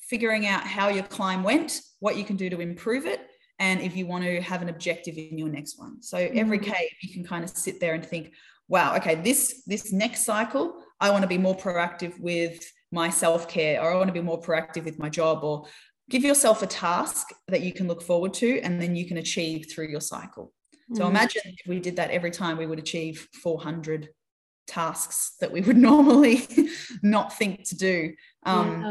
[0.00, 3.20] figuring out how your climb went what you can do to improve it
[3.60, 6.72] and if you want to have an objective in your next one so every mm-hmm.
[6.72, 8.32] cave you can kind of sit there and think
[8.68, 13.80] wow okay this this next cycle i want to be more proactive with my self-care
[13.80, 15.64] or i want to be more proactive with my job or
[16.12, 19.66] give yourself a task that you can look forward to and then you can achieve
[19.70, 20.52] through your cycle
[20.94, 21.10] so mm.
[21.10, 24.08] imagine if we did that every time we would achieve 400
[24.66, 26.46] tasks that we would normally
[27.02, 28.12] not think to do
[28.46, 28.82] um,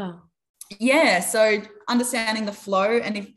[0.78, 1.14] yeah.
[1.14, 3.28] yeah so understanding the flow and if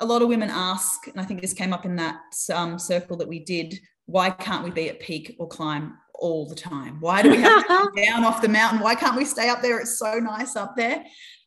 [0.00, 2.20] a lot of women ask, and I think this came up in that
[2.52, 6.54] um, circle that we did, why can't we be at peak or climb all the
[6.54, 7.00] time?
[7.00, 8.80] Why do we have to come down off the mountain?
[8.80, 9.78] Why can't we stay up there?
[9.78, 11.04] It's so nice up there.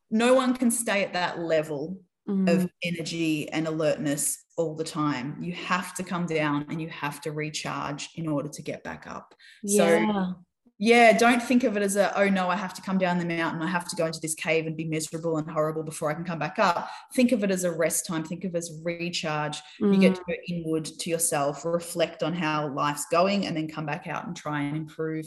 [0.10, 2.50] No one can stay at that level mm.
[2.50, 5.38] of energy and alertness all the time.
[5.42, 9.06] You have to come down and you have to recharge in order to get back
[9.08, 9.34] up.
[9.64, 9.78] Yeah.
[9.78, 10.36] So
[10.80, 13.26] yeah, don't think of it as a, oh no, I have to come down the
[13.26, 13.64] mountain.
[13.64, 16.24] I have to go into this cave and be miserable and horrible before I can
[16.24, 16.88] come back up.
[17.16, 18.24] Think of it as a rest time.
[18.24, 19.58] Think of it as recharge.
[19.82, 19.96] Mm.
[19.96, 20.28] You get to mm.
[20.28, 24.36] go inward to yourself, reflect on how life's going, and then come back out and
[24.36, 25.26] try and improve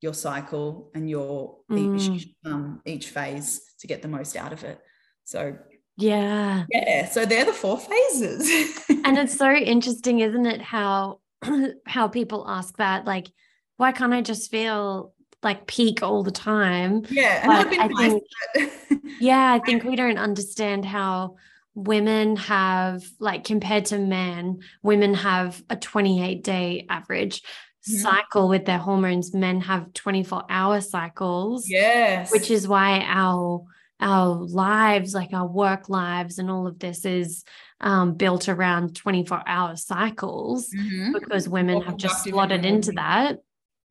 [0.00, 1.98] your cycle and your mm.
[1.98, 4.80] each, um, each phase to get the most out of it.
[5.24, 5.56] So
[5.96, 6.64] yeah.
[6.70, 7.08] Yeah.
[7.08, 8.80] So they're the four phases.
[8.88, 10.62] and it's so interesting, isn't it?
[10.62, 11.20] How
[11.86, 13.28] how people ask that, like,
[13.76, 17.04] why can't I just feel like peak all the time?
[17.10, 17.44] Yeah.
[17.48, 21.36] I think, yeah, I think we don't understand how
[21.74, 27.42] women have like compared to men, women have a 28 day average
[27.88, 28.00] mm-hmm.
[28.00, 29.34] cycle with their hormones.
[29.34, 31.68] Men have 24 hour cycles.
[31.68, 32.32] Yes.
[32.32, 33.64] Which is why our
[34.00, 37.44] our lives, like our work lives, and all of this is
[37.80, 41.12] um, built around 24 hour cycles mm-hmm.
[41.12, 43.38] because women have just slotted into that.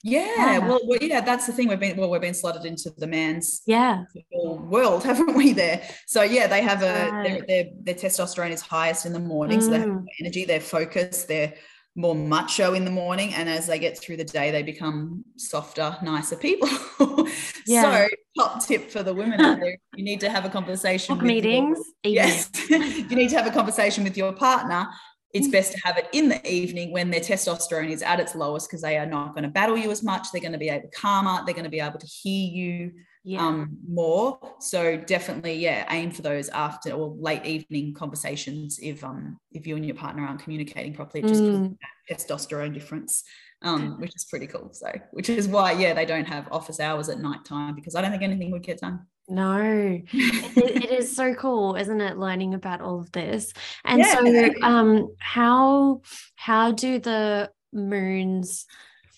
[0.03, 0.57] Yeah, yeah.
[0.59, 1.67] Well, well, yeah, that's the thing.
[1.67, 5.51] We've been well, we've been slotted into the man's yeah world, haven't we?
[5.51, 7.23] There, so yeah, they have a right.
[7.23, 9.63] their, their, their testosterone is highest in the morning, mm.
[9.63, 10.05] so they have mm.
[10.21, 11.53] energy, they're focused, they're
[11.95, 15.97] more macho in the morning, and as they get through the day, they become softer,
[16.01, 16.69] nicer people.
[17.65, 18.07] yeah.
[18.07, 21.17] So, top tip for the women out there: you need to have a conversation.
[21.17, 21.79] meetings.
[22.03, 24.87] Your, yes, you need to have a conversation with your partner
[25.33, 25.51] it's mm.
[25.51, 28.81] best to have it in the evening when their testosterone is at its lowest because
[28.81, 30.31] they are not going to battle you as much.
[30.31, 31.43] They're going to be able to calmer.
[31.45, 32.91] They're going to be able to hear you
[33.29, 33.45] yeah.
[33.45, 34.39] um, more.
[34.59, 39.75] So definitely, yeah, aim for those after or late evening conversations if um if you
[39.75, 41.77] and your partner aren't communicating properly, just mm.
[42.09, 43.23] testosterone difference.
[43.61, 44.69] Um, which is pretty cool.
[44.71, 48.01] So, which is why, yeah, they don't have office hours at night time because I
[48.01, 49.05] don't think anything would get done.
[49.27, 49.59] No,
[50.13, 52.17] it, it is so cool, isn't it?
[52.17, 54.15] Learning about all of this, and yeah.
[54.15, 56.01] so um, how
[56.35, 58.65] how do the moons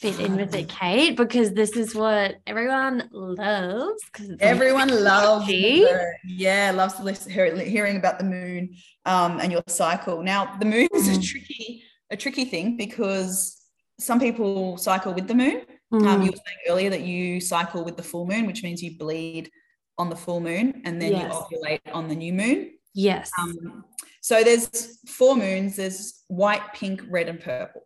[0.02, 1.16] fit in with it, Kate?
[1.16, 4.02] Because this is what everyone loves.
[4.40, 5.88] Everyone loves, the,
[6.26, 10.24] yeah, loves hearing about the moon um, and your cycle.
[10.24, 11.20] Now, the moon is mm.
[11.20, 13.58] a tricky a tricky thing because
[14.00, 15.62] some people cycle with the moon.
[15.94, 16.08] Mm.
[16.08, 18.98] Um, you were saying earlier that you cycle with the full moon, which means you
[18.98, 19.50] bleed
[19.98, 21.24] on the full moon and then yes.
[21.24, 22.72] you ovulate on the new moon.
[22.94, 23.32] Yes.
[23.40, 23.86] Um,
[24.22, 27.84] so there's four moons there's white, pink, red, and purple.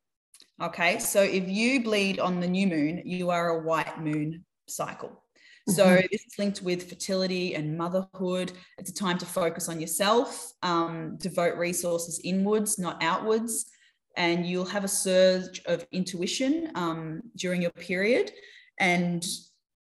[0.61, 0.99] Okay.
[0.99, 5.21] So if you bleed on the new moon, you are a white moon cycle.
[5.67, 6.07] So mm-hmm.
[6.11, 8.51] this is linked with fertility and motherhood.
[8.77, 13.65] It's a time to focus on yourself, um, devote resources inwards, not outwards.
[14.15, 18.31] And you'll have a surge of intuition um, during your period.
[18.79, 19.25] And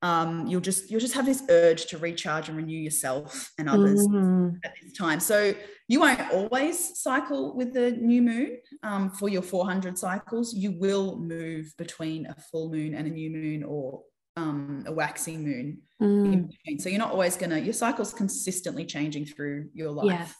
[0.04, 4.06] um, you'll just you'll just have this urge to recharge and renew yourself and others
[4.06, 4.50] mm-hmm.
[4.62, 5.18] at this time.
[5.18, 5.54] So
[5.88, 10.52] you won't always cycle with the new moon um, for your 400 cycles.
[10.52, 14.02] You will move between a full moon and a new moon or
[14.36, 15.78] um, a waxing moon.
[16.02, 16.50] Mm.
[16.80, 20.06] So you're not always gonna your cycle's consistently changing through your life.
[20.06, 20.34] Yes.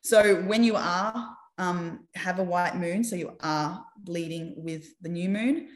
[0.00, 5.10] So when you are um, have a white moon, so you are bleeding with the
[5.10, 5.68] new moon,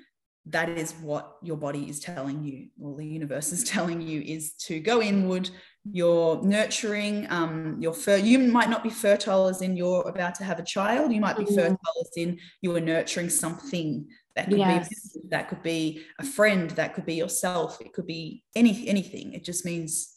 [0.49, 4.53] that is what your body is telling you, or the universe is telling you, is
[4.53, 5.51] to go inward.
[5.85, 7.27] You're nurturing.
[7.31, 10.65] Um, you're fer- you might not be fertile as in you're about to have a
[10.65, 11.13] child.
[11.13, 11.55] You might be mm-hmm.
[11.55, 14.89] fertile as in you are nurturing something that could yes.
[14.89, 17.81] be that could be a friend, that could be yourself.
[17.81, 19.33] It could be any anything.
[19.33, 20.15] It just means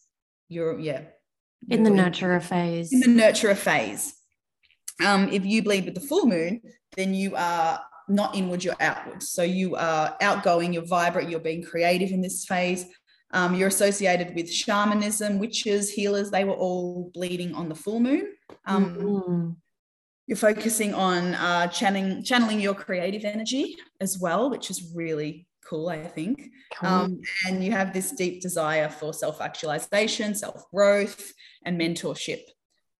[0.48, 1.02] you're yeah.
[1.70, 2.92] in the nurturer phase.
[2.92, 4.13] In the nurturer phase.
[5.04, 6.62] Um, if you bleed with the full moon,
[6.98, 9.24] then you are not inward, you're outward.
[9.24, 12.86] So you are outgoing, you're vibrant, you're being creative in this phase.
[13.32, 16.32] Um, you're associated with shamanism, witches, healers.
[16.32, 18.34] They were all bleeding on the full moon.
[18.65, 19.50] Um, mm-hmm.
[20.26, 25.89] You're focusing on uh, channeling, channeling your creative energy as well, which is really cool,
[25.89, 26.50] I think.
[26.76, 26.89] Cool.
[26.89, 31.34] Um, and you have this deep desire for self actualization, self growth,
[31.65, 32.41] and mentorship.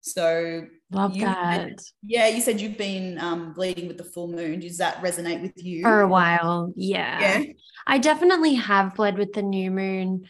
[0.02, 1.80] So love that.
[2.04, 4.60] yeah, you said you've been um, bleeding with the full moon.
[4.60, 5.84] Does that resonate with you?
[5.84, 7.20] For a while, yeah.
[7.20, 7.54] Yeah.
[7.86, 10.26] I definitely have bled with the new moon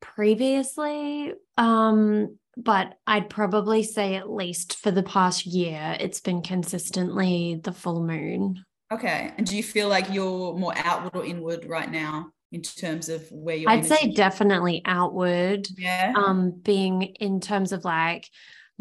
[0.00, 1.32] previously.
[1.56, 7.72] Um, but I'd probably say at least for the past year, it's been consistently the
[7.72, 8.64] full moon.
[8.92, 9.32] Okay.
[9.38, 12.32] And do you feel like you're more outward or inward right now?
[12.52, 15.66] in terms of where you're I'd say definitely outward.
[15.76, 16.12] Yeah.
[16.14, 18.28] Um, being in terms of like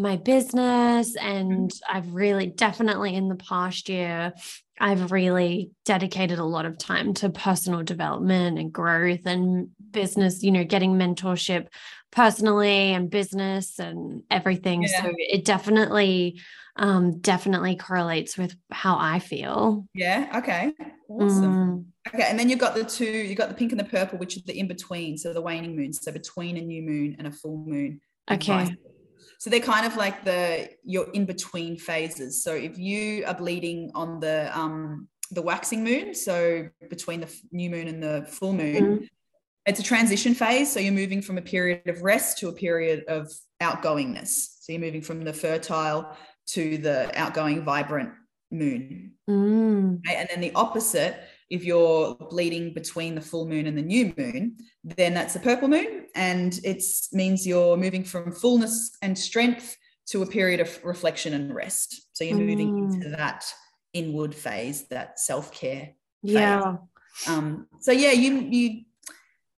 [0.01, 1.15] my business.
[1.15, 1.97] And mm-hmm.
[1.97, 4.33] I've really definitely in the past year,
[4.79, 10.51] I've really dedicated a lot of time to personal development and growth and business, you
[10.51, 11.67] know, getting mentorship
[12.11, 14.83] personally and business and everything.
[14.83, 15.03] Yeah.
[15.03, 16.41] So it definitely
[16.77, 19.85] um definitely correlates with how I feel.
[19.93, 20.71] Yeah, okay.
[21.09, 21.53] Awesome.
[21.53, 21.85] Mm.
[22.13, 24.35] Okay, and then you've got the two, you've got the pink and the purple, which
[24.35, 27.31] is the in between, so the waning moon, so between a new moon and a
[27.31, 28.01] full moon.
[28.29, 28.75] Okay.
[29.41, 32.43] So they're kind of like the your in between phases.
[32.43, 37.71] So if you are bleeding on the um the waxing moon, so between the new
[37.71, 39.07] moon and the full moon, mm
[39.63, 40.71] it's a transition phase.
[40.71, 43.31] So you're moving from a period of rest to a period of
[43.61, 44.29] outgoingness.
[44.59, 46.17] So you're moving from the fertile
[46.47, 48.09] to the outgoing, vibrant
[48.49, 49.11] moon.
[49.29, 49.99] Mm.
[49.99, 50.15] Okay?
[50.15, 51.15] And then the opposite
[51.51, 55.67] if you're bleeding between the full moon and the new moon, then that's the purple
[55.67, 56.07] moon.
[56.15, 56.81] And it
[57.11, 59.77] means you're moving from fullness and strength
[60.07, 62.07] to a period of reflection and rest.
[62.13, 62.93] So you're moving mm.
[62.93, 63.45] into that
[63.93, 65.91] inward phase, that self-care.
[66.23, 66.77] Yeah.
[67.27, 68.83] Um, so yeah, you you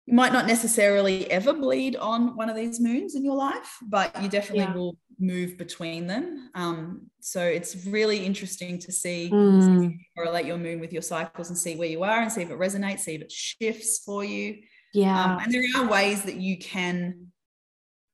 [0.07, 4.20] you might not necessarily ever bleed on one of these moons in your life, but
[4.22, 4.74] you definitely yeah.
[4.74, 6.50] will move between them.
[6.54, 9.96] Um, so it's really interesting to see, mm.
[10.16, 12.58] correlate your moon with your cycles and see where you are and see if it
[12.58, 14.58] resonates, see if it shifts for you.
[14.94, 15.24] Yeah.
[15.24, 17.32] Um, and there are ways that you can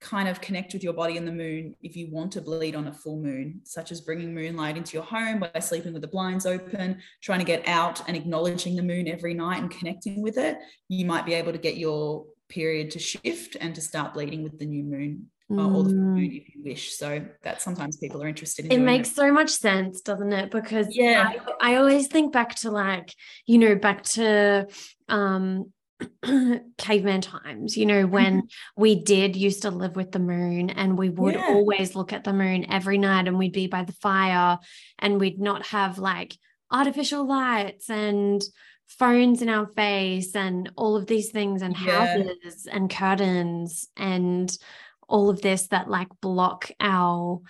[0.01, 2.87] kind of connect with your body and the moon if you want to bleed on
[2.87, 6.47] a full moon, such as bringing moonlight into your home by sleeping with the blinds
[6.47, 10.57] open, trying to get out and acknowledging the moon every night and connecting with it.
[10.89, 14.59] You might be able to get your period to shift and to start bleeding with
[14.59, 15.75] the new moon mm.
[15.75, 16.41] or the moon mm.
[16.41, 16.95] if you wish.
[16.95, 18.73] So that sometimes people are interested in.
[18.73, 19.15] It makes it.
[19.15, 20.51] so much sense, doesn't it?
[20.51, 23.15] Because yeah, I, I always think back to like,
[23.47, 24.67] you know, back to
[25.09, 25.73] um
[26.79, 28.81] caveman times, you know, when mm-hmm.
[28.81, 31.47] we did used to live with the moon and we would yeah.
[31.49, 34.59] always look at the moon every night and we'd be by the fire
[34.99, 36.37] and we'd not have like
[36.71, 38.43] artificial lights and
[38.87, 42.07] phones in our face and all of these things and yeah.
[42.07, 44.57] houses and curtains and
[45.09, 47.41] all of this that like block our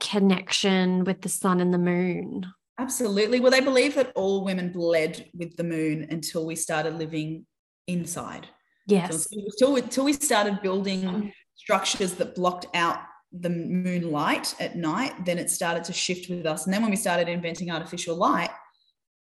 [0.00, 2.46] connection with the sun and the moon.
[2.78, 3.40] Absolutely.
[3.40, 7.46] Well, they believe that all women bled with the moon until we started living
[7.86, 8.48] inside.
[8.86, 9.28] Yes.
[9.30, 12.98] So until, until we started building structures that blocked out
[13.32, 16.66] the moonlight at night, then it started to shift with us.
[16.66, 18.50] And then when we started inventing artificial light,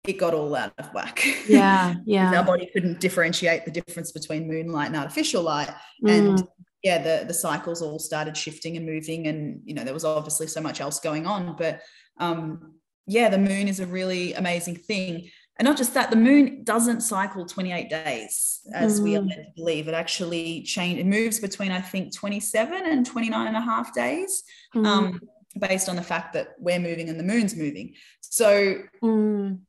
[0.06, 1.26] it got all out of whack.
[1.48, 1.96] Yeah.
[2.06, 2.38] Yeah.
[2.38, 5.70] our body couldn't differentiate the difference between moonlight and artificial light.
[6.06, 6.10] Mm.
[6.10, 6.48] And
[6.88, 10.48] yeah, the the cycles all started shifting and moving, and you know there was obviously
[10.48, 11.56] so much else going on.
[11.58, 11.82] But
[12.18, 12.76] um,
[13.06, 17.02] yeah, the moon is a really amazing thing, and not just that, the moon doesn't
[17.02, 19.04] cycle 28 days as mm.
[19.04, 19.30] we are mm.
[19.30, 19.90] led to believe.
[19.90, 20.98] It actually change.
[20.98, 24.44] It moves between I think 27 and 29 and a half days.
[24.74, 24.88] Mm.
[24.88, 25.22] Um,
[25.60, 27.96] based on the fact that we're moving and the moon's moving.
[28.22, 29.60] So mm.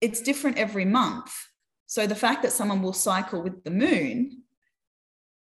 [0.00, 1.32] it's different every month.
[1.86, 4.39] So the fact that someone will cycle with the moon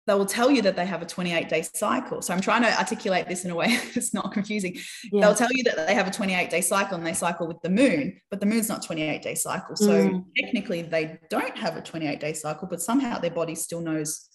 [0.06, 2.22] they will tell you that they have a 28 day cycle.
[2.22, 4.78] So I'm trying to articulate this in a way that's not confusing.
[5.12, 5.22] Yeah.
[5.22, 7.70] They'll tell you that they have a 28 day cycle and they cycle with the
[7.70, 9.76] moon, but the moon's not 28 day cycle.
[9.76, 10.26] So mm.
[10.38, 14.28] technically they don't have a 28 day cycle, but somehow their body still knows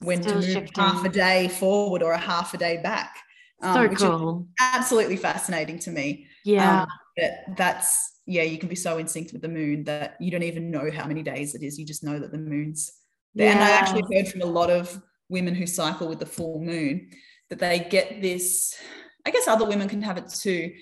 [0.00, 0.82] when still to move shifting.
[0.82, 3.14] half a day forward or a half a day back.
[3.62, 4.48] Um, so cool.
[4.60, 6.26] absolutely fascinating to me.
[6.44, 6.82] Yeah.
[6.82, 10.30] Um, that that's yeah, you can be so in sync with the moon that you
[10.30, 11.78] don't even know how many days it is.
[11.78, 12.90] You just know that the moon's
[13.34, 13.46] there.
[13.46, 13.52] Yeah.
[13.52, 15.00] And I actually heard from a lot of
[15.32, 17.10] women who cycle with the full moon
[17.50, 18.78] that they get this
[19.26, 20.72] i guess other women can have it too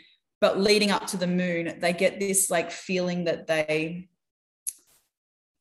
[0.40, 4.08] but leading up to the moon they get this like feeling that they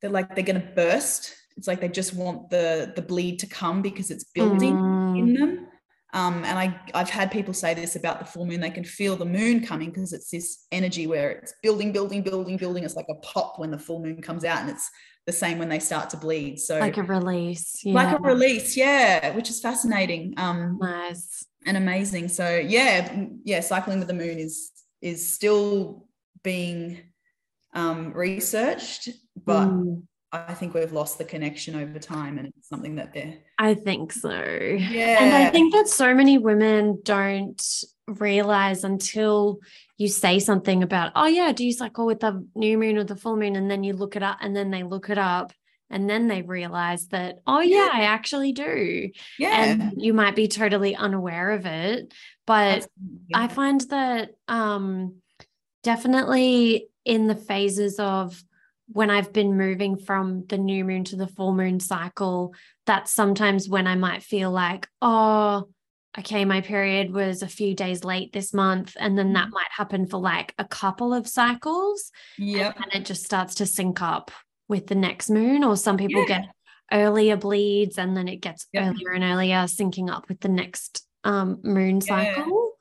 [0.01, 3.47] they're like they're going to burst it's like they just want the the bleed to
[3.47, 5.19] come because it's building mm.
[5.19, 5.67] in them
[6.13, 8.61] um, and I, I've had people say this about the full moon.
[8.61, 12.57] They can feel the moon coming because it's this energy where it's building, building, building,
[12.57, 12.83] building.
[12.83, 14.89] It's like a pop when the full moon comes out, and it's
[15.29, 16.59] the same when they start to bleed.
[16.59, 17.93] So like a release, yeah.
[17.93, 20.33] like a release, yeah, which is fascinating.
[20.37, 22.29] Um, nice and amazing.
[22.29, 24.71] So yeah, yeah, cycling with the moon is
[25.01, 26.07] is still
[26.41, 26.97] being
[27.75, 29.09] um, researched,
[29.45, 30.01] but mm.
[30.31, 34.11] I think we've lost the connection over time and it's something that they're I think
[34.11, 34.31] so.
[34.31, 35.17] Yeah.
[35.19, 37.61] And I think that so many women don't
[38.09, 39.59] realize until
[39.97, 43.15] you say something about, oh yeah, do you cycle with the new moon or the
[43.15, 43.55] full moon?
[43.55, 45.51] And then you look it up and then they look it up
[45.89, 49.09] and then they realize that, oh yeah, I actually do.
[49.37, 49.63] Yeah.
[49.63, 52.13] And you might be totally unaware of it.
[52.45, 52.87] But
[53.33, 55.15] I find that um
[55.83, 58.43] definitely in the phases of
[58.91, 62.53] when I've been moving from the new moon to the full moon cycle,
[62.85, 65.69] that's sometimes when I might feel like, oh,
[66.17, 69.51] okay, my period was a few days late this month, and then that Mhm.
[69.53, 72.73] might happen for like a couple of cycles, Yeah.
[72.75, 74.31] and it just starts to sync up
[74.67, 75.63] with the next moon.
[75.63, 76.39] Or some people Yeah.
[76.39, 76.45] get
[76.91, 78.83] earlier bleeds, and then it gets Yep.
[78.95, 82.33] earlier and earlier, syncing up with the next um, moon Yeah.
[82.35, 82.71] cycle.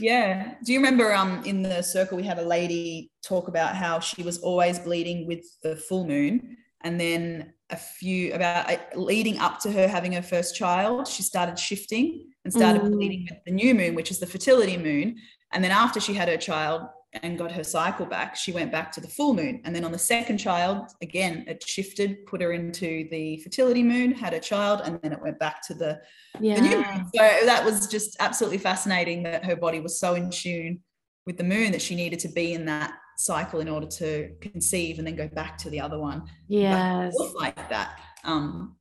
[0.00, 0.54] Yeah.
[0.64, 4.22] Do you remember um in the circle we had a lady talk about how she
[4.22, 9.58] was always bleeding with the full moon and then a few about uh, leading up
[9.60, 12.92] to her having her first child, she started shifting and started Mm.
[12.92, 15.16] bleeding with the new moon, which is the fertility moon.
[15.52, 16.82] And then after she had her child
[17.22, 19.60] and got her cycle back, she went back to the full moon.
[19.64, 24.12] And then on the second child, again, it shifted, put her into the fertility moon,
[24.12, 26.00] had a child, and then it went back to the
[26.40, 26.54] Yeah.
[26.56, 27.04] the new moon.
[27.14, 30.80] So that was just absolutely fascinating that her body was so in tune
[31.26, 34.98] with the moon that she needed to be in that cycle in order to conceive
[34.98, 36.20] and then go back to the other one.
[36.20, 37.14] back and Yes.
[37.16, 37.98] forth like that.
[38.24, 38.76] Um,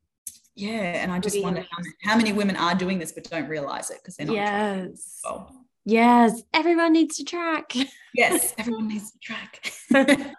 [0.55, 3.23] yeah, and I just Pretty wonder how, many- how many women are doing this but
[3.29, 4.35] don't realize it because they're not.
[4.35, 5.19] Yes.
[5.23, 5.55] well.
[5.85, 6.41] Yes.
[6.53, 7.73] Everyone needs to track.
[8.13, 9.71] Yes, everyone needs to track.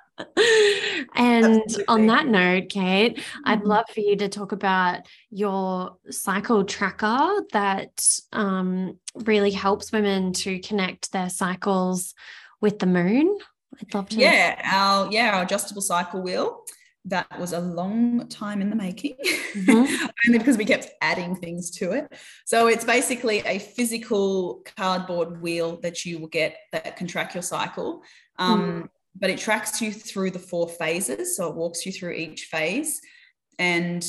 [1.16, 3.66] and on that note, Kate, I'd Mhm.
[3.66, 10.59] love for you to talk about your cycle tracker that um, really helps women to
[10.61, 12.14] connect their cycles
[12.61, 13.36] with the moon.
[13.80, 14.16] I'd love to.
[14.16, 16.62] yeah, our yeah, our adjustable cycle wheel.
[17.06, 19.16] That was a long time in the making,
[19.54, 19.88] Mhm.
[20.28, 22.12] only because we kept adding things to it.
[22.44, 27.42] So it's basically a physical cardboard wheel that you will get that can track your
[27.42, 28.02] cycle.
[28.38, 31.36] Um, But it tracks you through the four phases.
[31.36, 33.00] So it walks you through each phase
[33.58, 34.02] and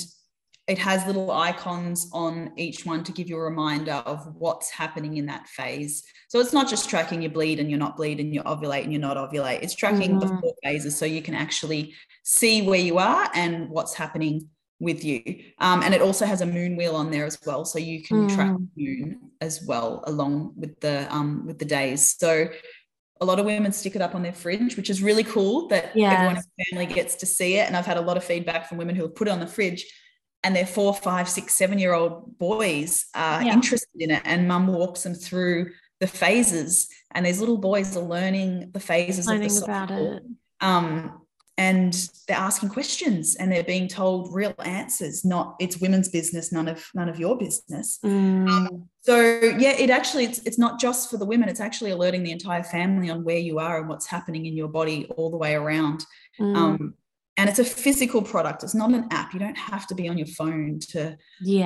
[0.67, 5.17] it has little icons on each one to give you a reminder of what's happening
[5.17, 6.03] in that phase.
[6.29, 8.91] So it's not just tracking your bleed and you're not bleed and you ovulate and
[8.93, 9.61] you're not ovulate.
[9.61, 10.39] It's tracking the Mhm.
[10.41, 11.93] four phases so you can actually
[12.23, 14.49] see where you are and what's happening
[14.79, 15.21] with you.
[15.59, 18.27] Um, and it also has a moon wheel on there as well, so you can
[18.27, 18.67] track Mm.
[18.75, 22.15] the moon as well along with the um, with the days.
[22.17, 22.47] So
[23.21, 25.91] a lot of women stick it up on their fridge, which is really cool that
[26.13, 27.67] everyone in the family gets to see it.
[27.67, 29.47] And I've had a lot of feedback from women who have put it on the
[29.47, 29.85] fridge
[30.43, 33.53] and their four, five, six, seven year old boys are Yeah.
[33.53, 34.21] interested in it.
[34.25, 36.89] And mum walks them through the phases.
[37.11, 40.23] And these little boys are learning the phases Learning of the about it.
[40.59, 41.19] Um,
[41.57, 41.93] and
[42.27, 46.83] they're asking questions and they're being told real answers, not it's women's business, none of
[46.95, 47.99] none of your business.
[48.03, 48.87] Mm.
[49.01, 49.15] So
[49.59, 52.63] yeah, it actually it's it's not just for the women, it's actually alerting the entire
[52.63, 56.05] family on where you are and what's happening in your body all the way around.
[56.39, 56.55] Mm.
[56.57, 56.93] Um,
[57.37, 58.63] and it's a physical product.
[58.63, 59.33] It's not an app.
[59.33, 61.17] You don't have to be on your phone to,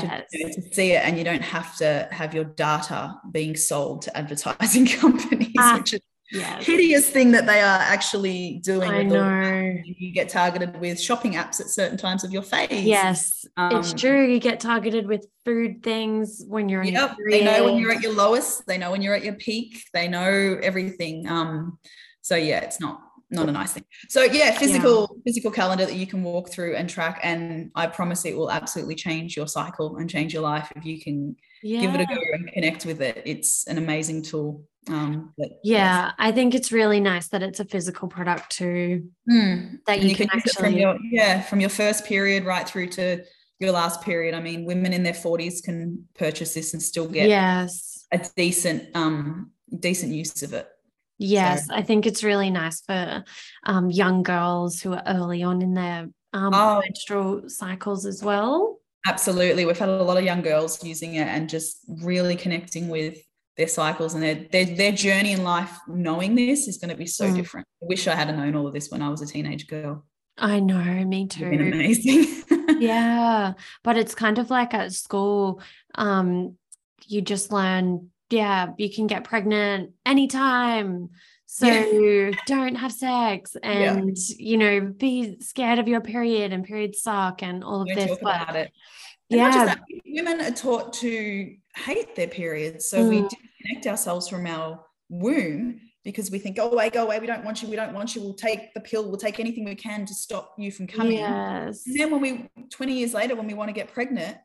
[0.01, 4.18] to, to see it, and you don't have to have your data being sold to
[4.18, 5.99] advertising companies, Ah, which is
[6.32, 6.65] yes.
[6.65, 8.89] hideous thing that they are actually doing.
[8.89, 9.76] I know.
[9.84, 12.84] You get targeted with shopping apps at certain times of your phase.
[12.86, 14.26] Yes, it's Um, true.
[14.26, 17.18] You get targeted with food things when you're in Yep.
[17.30, 18.65] They know when you're at your lowest.
[18.68, 19.84] They know when you're at your peak.
[19.93, 21.28] They know everything.
[21.28, 21.78] Um,
[22.22, 23.84] so yeah, it's not not a nice thing.
[24.09, 27.19] So yeah, physical physical calendar that you can walk through and track.
[27.23, 31.01] And I promise it will absolutely change your cycle and change your life if you
[31.01, 31.82] can yeah.
[31.82, 33.21] give it a go and connect with it.
[33.25, 34.63] It's an amazing tool.
[34.89, 39.09] Um, but, Yeah, I think it's really nice that it's a physical product too.
[39.30, 39.80] Mm.
[39.86, 40.82] That And you, can, use it from actually.
[40.82, 43.23] your yeah from your first period right through to
[43.59, 44.36] your last period.
[44.36, 48.05] I mean, women in their 40s can purchase this and still get yes.
[48.13, 50.69] a decent um decent use of it.
[51.18, 53.24] Yes, I think it's really nice for
[53.65, 56.80] um, young girls who are early on in their um, Oh.
[56.82, 58.80] menstrual cycles as well.
[59.05, 59.65] Absolutely.
[59.65, 63.18] We've had a lot of young girls using it and just really connecting with
[63.55, 67.07] their cycles and their their, their journey in life knowing this is going to be
[67.07, 67.36] so Mm.
[67.36, 67.68] different.
[67.82, 70.05] I wish I had known all of this when I was a teenage girl.
[70.38, 71.72] I know, me It's been too.
[71.74, 72.43] amazing.
[72.80, 73.53] yeah
[73.84, 75.59] but it's kind of like at school
[75.95, 76.55] um
[77.07, 81.09] you just learn yeah you can get pregnant anytime
[81.45, 82.32] so Yeah.
[82.45, 83.93] don't have sex Yeah.
[83.93, 88.09] and you know be scared of your period and periods suck and all of this
[88.21, 88.71] but about it.
[89.30, 92.89] And yeah that, women are taught to hate their periods.
[92.89, 93.30] So we Mm.
[93.30, 97.19] disconnect ourselves from our womb because we think, go away, go away.
[97.19, 97.67] We don't want you.
[97.67, 98.21] We don't want you.
[98.21, 99.03] We'll take the pill.
[99.05, 101.17] We'll take anything we can to stop you from coming.
[101.17, 104.38] yes And then when we, 20 years later, when we want to get pregnant,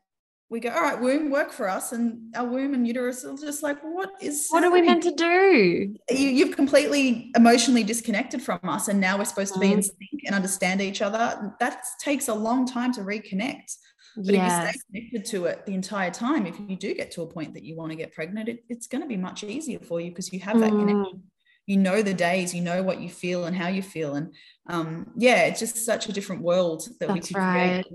[0.52, 1.92] we go, all right, womb, work for us.
[1.92, 5.14] And our womb and uterus are just like, what is what are we meant to
[5.14, 5.96] do?
[6.10, 9.84] You, you've completely emotionally disconnected from us and now we're supposed to be in Mhm.
[9.84, 11.54] sync and understand each other.
[11.58, 13.76] That takes a long time to reconnect.
[14.14, 17.10] But yes if you stay connected to it the entire time if you do get
[17.12, 19.42] to a point that you want to get pregnant it, it's going to be much
[19.42, 20.80] easier for you because you have that Mm.
[20.80, 21.22] connection
[21.66, 24.16] you know the days you know what you feel and how you feel.
[24.16, 24.34] And
[24.68, 27.86] um, yeah it's just such a different world that we That's could create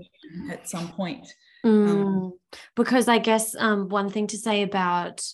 [0.50, 1.28] at some point
[1.64, 2.32] Mm, um,
[2.76, 5.24] because I guess um, one thing to say about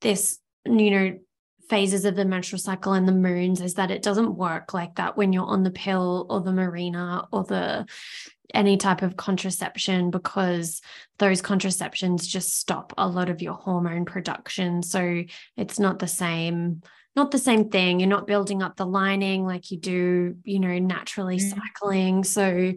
[0.00, 1.18] this, you know,
[1.68, 5.16] phases of the menstrual cycle and the moons is that it doesn't work like that
[5.16, 7.86] when you're on the pill or the Mirena or the
[8.52, 10.80] any type of contraception because
[11.18, 14.82] those contraceptions just stop a lot of your hormone production.
[14.82, 15.24] So
[15.56, 16.82] it's not the same
[17.16, 18.00] not the same thing.
[18.00, 21.54] You're not building up the lining like you do you know naturally mm.
[21.54, 22.24] cycling.
[22.24, 22.74] So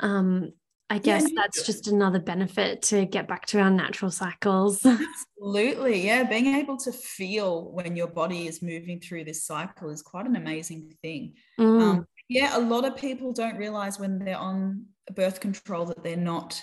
[0.00, 0.52] um
[0.92, 4.84] I guess yeah, that's just another benefit to get back to our natural cycles.
[5.38, 6.04] Absolutely.
[6.04, 6.24] Yeah.
[6.24, 10.36] Being able to feel when your body is moving through this cycle is quite an
[10.36, 11.32] amazing thing.
[11.58, 11.80] Mm.
[11.80, 12.58] Um, yeah.
[12.58, 14.84] A lot of people don't realize when they're on
[15.14, 16.62] birth control that they're not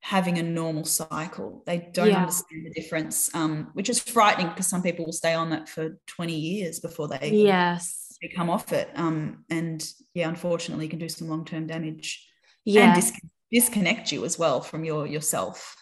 [0.00, 1.62] having a normal cycle.
[1.64, 2.20] They don't yeah.
[2.20, 5.98] understand the difference, um, which is frightening because some people will stay on that for
[6.08, 8.90] 20 years before they yes They come off it.
[8.96, 12.28] Um, and yeah, unfortunately, can do some long term damage.
[12.66, 12.88] Yeah.
[12.88, 15.76] And disconnect you as well from your yourself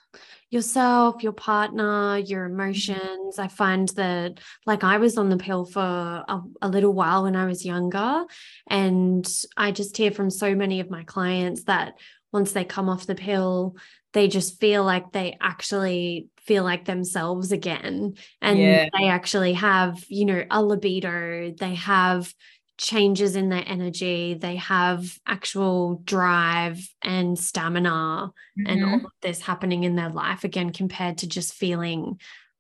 [0.51, 2.61] yourself, your partner, your mm-hmm.
[2.61, 3.39] emotions.
[3.39, 7.37] I find that, like, I was on the pill for a, a, little while when
[7.37, 8.25] I was younger.
[8.69, 11.95] And I just hear from so many of my clients that
[12.33, 13.77] once they come off the pill,
[14.13, 18.15] they just feel like they actually feel like themselves again.
[18.43, 18.89] And yeah.
[18.99, 22.33] they actually have, you know, a libido, they have
[22.81, 28.67] changes in their energy they have actual drive and stamina mm-hmm.
[28.67, 32.19] and all of this happening in their life again compared to just feeling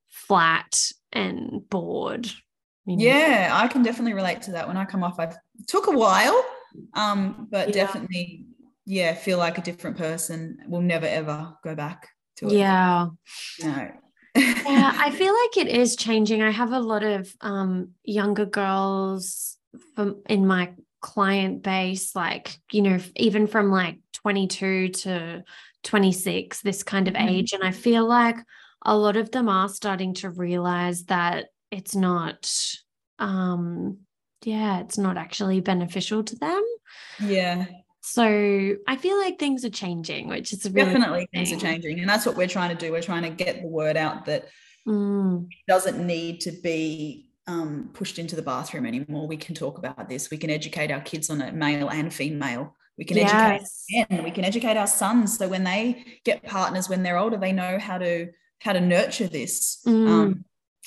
[0.09, 2.27] flat and bored
[2.85, 3.03] you know?
[3.03, 5.33] yeah i can definitely relate to that when i come off i
[5.67, 6.45] took a while
[6.93, 7.73] um but yeah.
[7.73, 8.45] definitely
[8.85, 12.07] yeah feel like a different person will never ever go back
[12.37, 13.07] to it yeah
[13.63, 13.91] no
[14.37, 19.57] yeah i feel like it is changing i have a lot of um younger girls
[19.95, 25.43] from in my client base like you know even from like 22 to
[25.85, 27.29] 26 this kind of mm-hmm.
[27.29, 28.37] age and i feel like
[28.85, 32.53] a lot of them are starting to realize that it's not
[33.19, 33.99] um
[34.45, 36.63] yeah it's not actually beneficial to them
[37.23, 37.65] yeah
[38.03, 42.09] so i feel like things are changing which is really definitely things are changing and
[42.09, 44.49] that's what we're trying to do we're trying to get the word out that
[44.87, 45.43] mm.
[45.45, 49.27] it doesn't need to be um, pushed into the bathroom anymore.
[49.27, 50.31] We can talk about this.
[50.31, 52.77] We can educate our kids on it, male and female.
[52.99, 53.85] We can yes.
[53.91, 54.25] educate men.
[54.25, 57.79] We can educate our sons so when they get partners when they're older, they know
[57.79, 58.29] how to
[58.61, 59.81] how to nurture this.
[59.87, 60.09] Mm.
[60.09, 60.45] Um,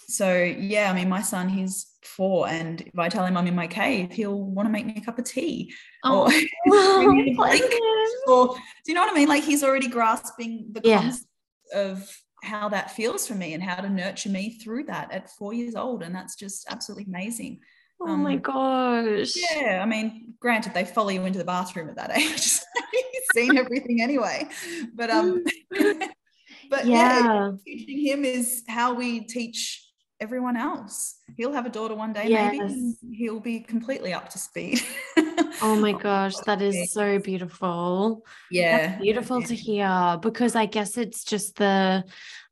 [0.08, 3.56] so yeah, I mean, my son, he's four, and if I tell him I'm in
[3.56, 5.74] my cave, he'll want to make me a cup of tea.
[6.04, 6.28] Oh, or,
[8.28, 9.28] or, do you know what I mean?
[9.28, 11.02] Like he's already grasping the yeah.
[11.02, 11.28] concept
[11.74, 15.54] of how that feels for me and how to nurture me through that at four
[15.54, 16.04] years old.
[16.04, 17.60] And that's just absolutely amazing.
[18.02, 19.34] Oh um, my gosh.
[19.36, 19.80] Yeah.
[19.82, 22.60] I mean, granted, they follow you into the bathroom at that age.
[22.92, 24.50] He's seen everything anyway.
[24.94, 25.44] But um
[26.70, 27.24] but yeah.
[27.24, 29.83] yeah, teaching him is how we teach
[30.24, 31.18] everyone else.
[31.38, 32.54] He'll have a daughter one day, yes.
[32.54, 34.82] maybe he'll be completely up to speed.
[35.62, 38.26] oh my gosh, that is so beautiful.
[38.50, 38.88] Yeah.
[38.88, 39.48] That's beautiful yeah.
[39.48, 42.06] to hear because I guess it's just the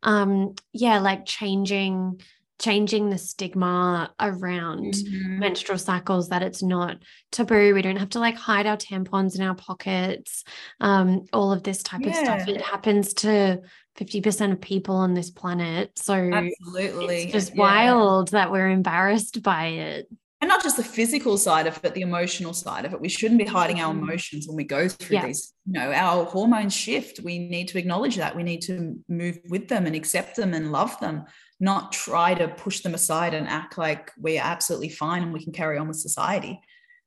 [0.04, 2.22] um yeah, like changing
[2.60, 5.40] changing the stigma around mm-hmm.
[5.40, 6.98] menstrual cycles that it's not
[7.32, 10.44] taboo we don't have to like hide our tampons in our pockets
[10.80, 12.10] um all of this type yeah.
[12.10, 13.60] of stuff it happens to
[14.00, 15.92] 50% of people on this planet.
[15.98, 17.62] So absolutely it's just yeah.
[17.62, 20.08] wild that we're embarrassed by it.
[20.40, 23.00] And not just the physical side of it, the emotional side of it.
[23.00, 24.04] We shouldn't be hiding our mm-hmm.
[24.04, 25.28] emotions when we go through yeah.
[25.28, 27.20] these, you know, our hormones shift.
[27.20, 28.36] We need to acknowledge that.
[28.36, 31.26] We need to move with them and accept them and love them,
[31.60, 35.54] not try to push them aside and act like we're absolutely fine and we can
[35.54, 36.60] carry on with society.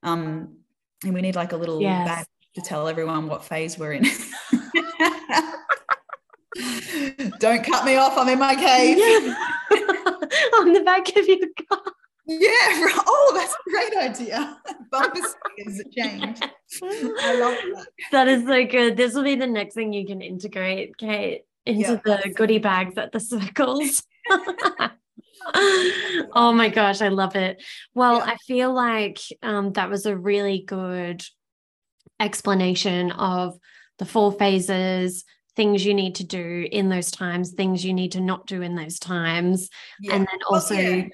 [0.04, 0.58] Um,
[1.02, 2.06] and we need like a little yes.
[2.06, 4.04] badge to tell everyone what phase we're in.
[7.40, 8.16] Don't cut me off.
[8.16, 8.98] I'm in my cave.
[10.58, 11.38] On the back of your
[11.68, 11.92] car.
[12.26, 12.88] Yeah.
[13.06, 14.58] Oh, that's a great idea.
[14.90, 16.38] Bumper stickers change.
[16.42, 17.86] I love that.
[18.12, 18.96] That is so good.
[18.96, 22.96] This will be the next thing you can integrate, Kate, into yeah, the goodie bags
[22.96, 24.02] at the circles.
[25.54, 27.62] oh my gosh, I love it.
[27.94, 28.24] Well, yeah.
[28.24, 31.22] I feel like um, that was a really good
[32.18, 33.58] explanation of
[33.98, 35.24] the four phases,
[35.56, 38.74] things you need to do in those times, things you need to not do in
[38.74, 39.70] those times.
[40.00, 40.16] Yeah.
[40.16, 41.04] And then also, yeah.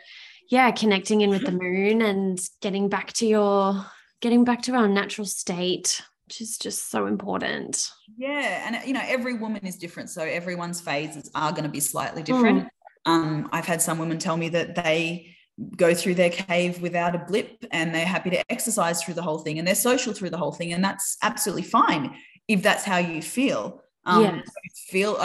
[0.49, 3.85] yeah, connecting in with the moon and getting back to your
[4.21, 7.91] getting back to our natural state which is just so important.
[8.17, 11.81] Yeah, and you know every woman is different, so everyone's phases are going to be
[11.81, 12.69] slightly different.
[12.69, 13.13] Mm.
[13.13, 15.35] Um, I've had some women tell me that they
[15.77, 19.39] go through their cave without a blip and they're happy to exercise through the whole
[19.39, 22.15] thing and they're social through the whole thing, and that's absolutely fine
[22.47, 23.83] if that's how you feel.
[24.05, 24.49] Um, yes.
[24.89, 25.19] feel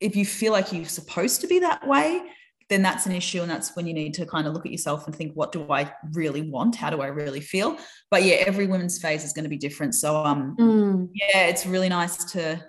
[0.00, 2.22] if you feel like you're supposed to be that way,
[2.68, 5.06] then that's an issue, and that's when you need to kind of look at yourself
[5.06, 6.74] and think, what do I really want?
[6.74, 7.78] How do I really feel?
[8.10, 9.94] But yeah, every woman's phase is going to be different.
[9.94, 11.08] So um, mm.
[11.14, 12.62] yeah, it's really nice to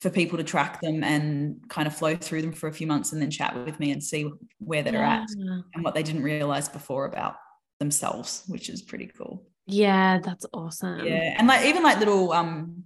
[0.00, 3.12] for people to track them and kind of flow through them for a few months
[3.12, 5.22] and then chat with me and see where they're yeah.
[5.22, 5.28] at
[5.74, 7.36] and what they didn't realize before about
[7.80, 9.46] themselves, which is pretty cool.
[9.66, 11.04] Yeah, that's awesome.
[11.04, 11.34] Yeah.
[11.38, 12.84] And like even like little um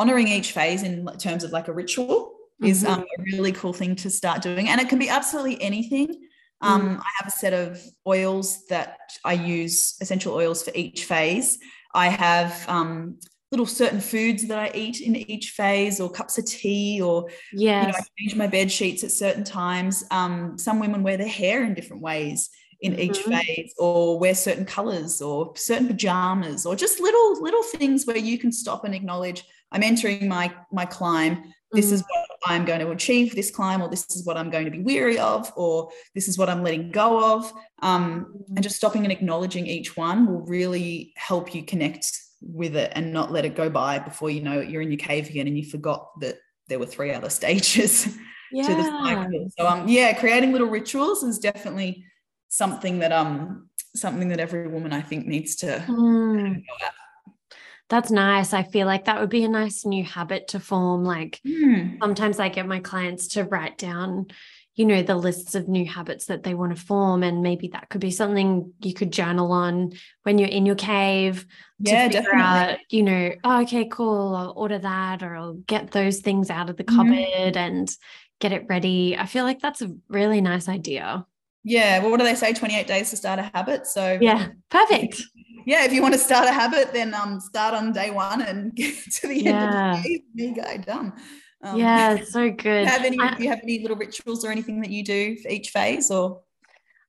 [0.00, 2.32] honoring each phase in terms of like a ritual
[2.62, 2.70] mm-hmm.
[2.70, 4.68] is um, a really cool thing to start doing.
[4.70, 6.08] And it can be absolutely anything.
[6.62, 7.00] Um, mm.
[7.00, 8.96] I have a set of oils that
[9.26, 11.58] I use, essential oils for each phase.
[11.94, 13.18] I have um,
[13.50, 17.86] little certain foods that I eat in each phase, or cups of tea, or yes.
[17.86, 20.04] you know, I change my bed sheets at certain times.
[20.10, 22.48] Um, some women wear their hair in different ways
[22.82, 23.00] in mm-hmm.
[23.02, 28.16] each phase or wear certain colors or certain pajamas or just little little things where
[28.16, 31.42] you can stop and acknowledge i'm entering my my climb
[31.72, 34.64] this is what i'm going to achieve this climb or this is what i'm going
[34.64, 37.52] to be weary of or this is what i'm letting go of
[37.82, 38.56] um, mm-hmm.
[38.56, 42.10] and just stopping and acknowledging each one will really help you connect
[42.42, 44.98] with it and not let it go by before you know it, you're in your
[44.98, 48.16] cave again and you forgot that there were three other stages
[48.52, 48.66] yeah.
[48.66, 52.04] to the cycle so um yeah creating little rituals is definitely
[52.48, 56.62] something that um something that every woman I think needs to mm.
[57.90, 58.54] That's nice.
[58.54, 61.04] I feel like that would be a nice new habit to form.
[61.04, 61.98] Like mm.
[62.00, 64.28] sometimes I get my clients to write down,
[64.76, 67.24] you know, the lists of new habits that they want to form.
[67.24, 69.90] And maybe that could be something you could journal on
[70.22, 71.44] when you're in your cave
[71.80, 72.72] yeah, to figure definitely.
[72.74, 74.36] out, you know, oh, okay, cool.
[74.36, 76.96] I'll order that or I'll get those things out of the mm-hmm.
[76.96, 77.56] cupboard mm.
[77.56, 77.96] and
[78.38, 79.16] get it ready.
[79.18, 81.26] I feel like that's a really nice idea.
[81.64, 82.00] Yeah.
[82.00, 82.52] Well, what do they say?
[82.52, 83.86] 28 days to start a habit.
[83.86, 85.22] So yeah, perfect.
[85.66, 85.84] Yeah.
[85.84, 88.94] If you want to start a habit, then um start on day one and get
[89.20, 89.50] to the yeah.
[89.50, 90.22] end of the day.
[90.34, 91.12] You go, done.
[91.62, 92.86] Um, yeah, so good.
[92.86, 95.48] Have any, I, do you have any little rituals or anything that you do for
[95.48, 96.40] each phase or?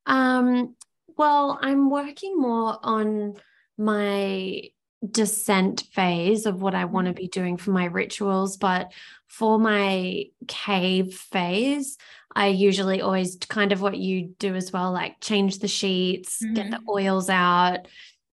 [0.06, 0.76] Um,
[1.18, 3.36] well, I'm working more on
[3.78, 4.64] my
[5.10, 7.18] descent phase of what I want to mm.
[7.18, 8.58] be doing for my rituals.
[8.58, 8.92] But
[9.32, 11.98] for my cave phase,
[12.36, 16.54] I usually always kind of what you do as well, like change the sheets, mm-hmm.
[16.54, 16.90] get the mm-hmm.
[16.90, 17.88] oils out.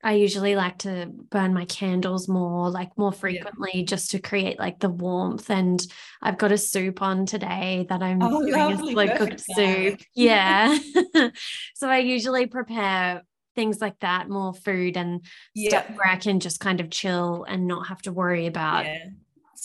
[0.01, 3.83] I usually like to burn my candles more, like more frequently, yeah.
[3.83, 5.49] just to create like the warmth.
[5.49, 5.85] And
[6.21, 9.99] I've got a soup on today that I'm oh, doing a slow cooked soup.
[10.15, 10.77] Yeah.
[11.75, 13.23] so I usually prepare
[13.53, 15.69] things like that, more food and yeah.
[15.69, 19.07] stuff where I can just kind of chill and not have to worry about yeah.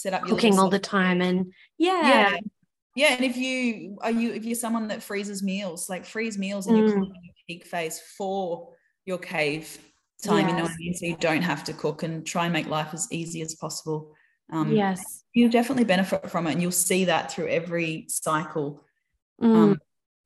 [0.01, 1.21] Set up cooking all the time.
[1.21, 2.31] And yeah.
[2.33, 2.37] yeah.
[2.97, 6.67] Yeah, and if you are you if you're someone that freezes meals, like freeze meals
[6.67, 7.07] and you're in mm.
[7.07, 8.71] your peak phase for
[9.07, 9.79] your cave
[10.23, 10.51] time, yes.
[10.51, 10.95] you know I mean?
[10.95, 14.13] So you don't have to cook and try and make life as easy as possible.
[14.53, 18.83] Um, yes, you definitely benefit from it, and you'll see that through every cycle.
[19.41, 19.57] Mm.
[19.57, 19.79] Um,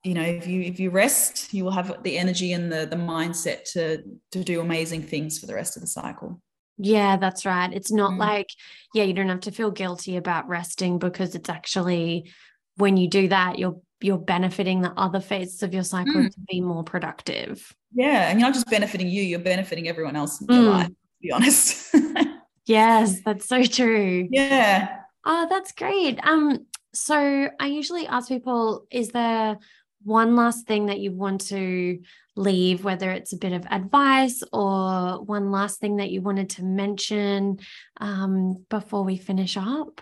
[0.02, 2.96] you know, if you if you rest, you will have the energy and the the
[2.96, 4.02] mindset to
[4.32, 6.40] to do amazing things for the rest of the cycle.
[6.78, 7.72] Yeah, that's right.
[7.72, 8.18] It's not mm.
[8.18, 8.48] like,
[8.92, 12.32] yeah, you don't have to feel guilty about resting because it's actually
[12.76, 16.30] when you do that, you're you're benefiting the other phases of your cycle mm.
[16.30, 17.74] to be more productive.
[17.94, 20.70] Yeah, and you're not just benefiting you, you're benefiting everyone else in your mm.
[20.70, 21.94] life, to be honest.
[22.66, 24.28] yes, that's so true.
[24.30, 24.98] Yeah.
[25.24, 26.18] Oh, that's great.
[26.22, 29.58] Um, so I usually ask people, is there
[30.02, 31.98] one last thing that you want to
[32.36, 36.64] leave, whether it's a bit of advice or one last thing that you wanted to
[36.64, 37.58] mention
[38.00, 40.00] um, before we finish up?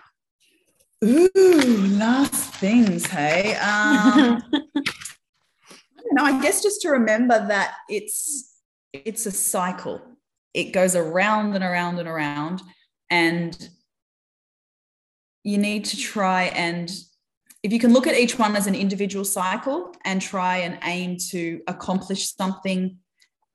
[1.03, 3.55] Ooh, last things, hey.
[3.55, 4.61] Um, I
[6.01, 6.23] don't know.
[6.23, 8.57] I guess just to remember that it's
[8.93, 10.01] it's a cycle.
[10.53, 12.61] It goes around and around and around,
[13.09, 13.69] and
[15.43, 16.89] you need to try and
[17.63, 21.17] if you can look at each one as an individual cycle and try and aim
[21.31, 22.97] to accomplish something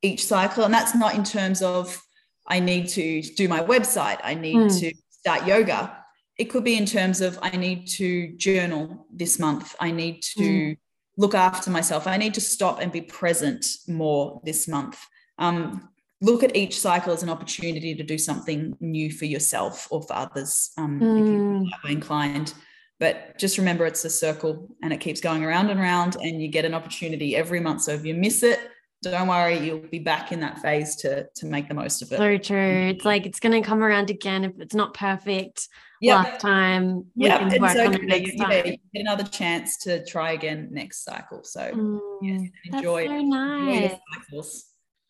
[0.02, 2.00] each cycle, and that's not in terms of
[2.46, 4.80] I need to do my website, I need mm.
[4.80, 5.98] to start yoga
[6.38, 9.74] it could be in terms of I need to journal this month.
[9.80, 10.78] I need to mm.
[11.16, 12.06] look after myself.
[12.06, 15.04] I need to stop and be present more this month.
[15.38, 15.88] Um,
[16.20, 20.14] look at each cycle as an opportunity to do something new for yourself or for
[20.14, 21.20] others um, mm.
[21.20, 21.88] if you're hmm.
[21.88, 22.54] inclined.
[23.00, 26.48] But just remember it's a circle and it keeps going around and around, and you
[26.48, 27.82] get an opportunity every month.
[27.82, 28.58] So if you miss it,
[29.02, 32.18] don't worry, you'll be back in that phase to to make the most of it.
[32.18, 32.88] So true.
[32.88, 35.68] It's like it's going to come around again if it's not perfect
[36.00, 36.24] yep.
[36.24, 37.06] last time.
[37.14, 41.44] Yeah, and so you, yeah, get another chance to try again next cycle.
[41.44, 43.82] So mm, yes, enjoy, so nice.
[43.82, 44.64] enjoy cycles.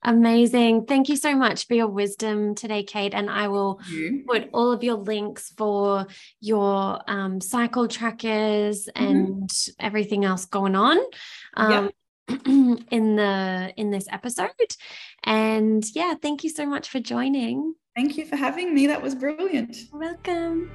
[0.09, 0.87] Amazing.
[0.87, 3.13] Thank you so much for your wisdom today, Kate.
[3.13, 3.79] And I will
[4.27, 6.07] put all of your links for
[6.41, 9.05] your um, cycle trackers mm-hmm.
[9.05, 10.97] and everything else going on.
[11.55, 11.91] Um,
[12.91, 14.51] in the in this episode
[15.25, 19.15] and yeah thank you so much for joining thank you for having me that was
[19.15, 20.71] brilliant welcome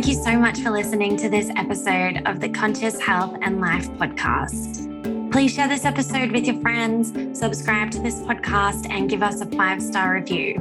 [0.00, 3.86] Thank you so much for listening to this episode of the Conscious Health and Life
[3.98, 5.30] podcast.
[5.30, 9.46] Please share this episode with your friends, subscribe to this podcast, and give us a
[9.46, 10.54] five star review.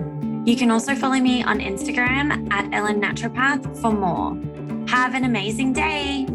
[0.45, 4.37] You can also follow me on Instagram at Ellen Naturopath for more.
[4.89, 6.27] Have an amazing day.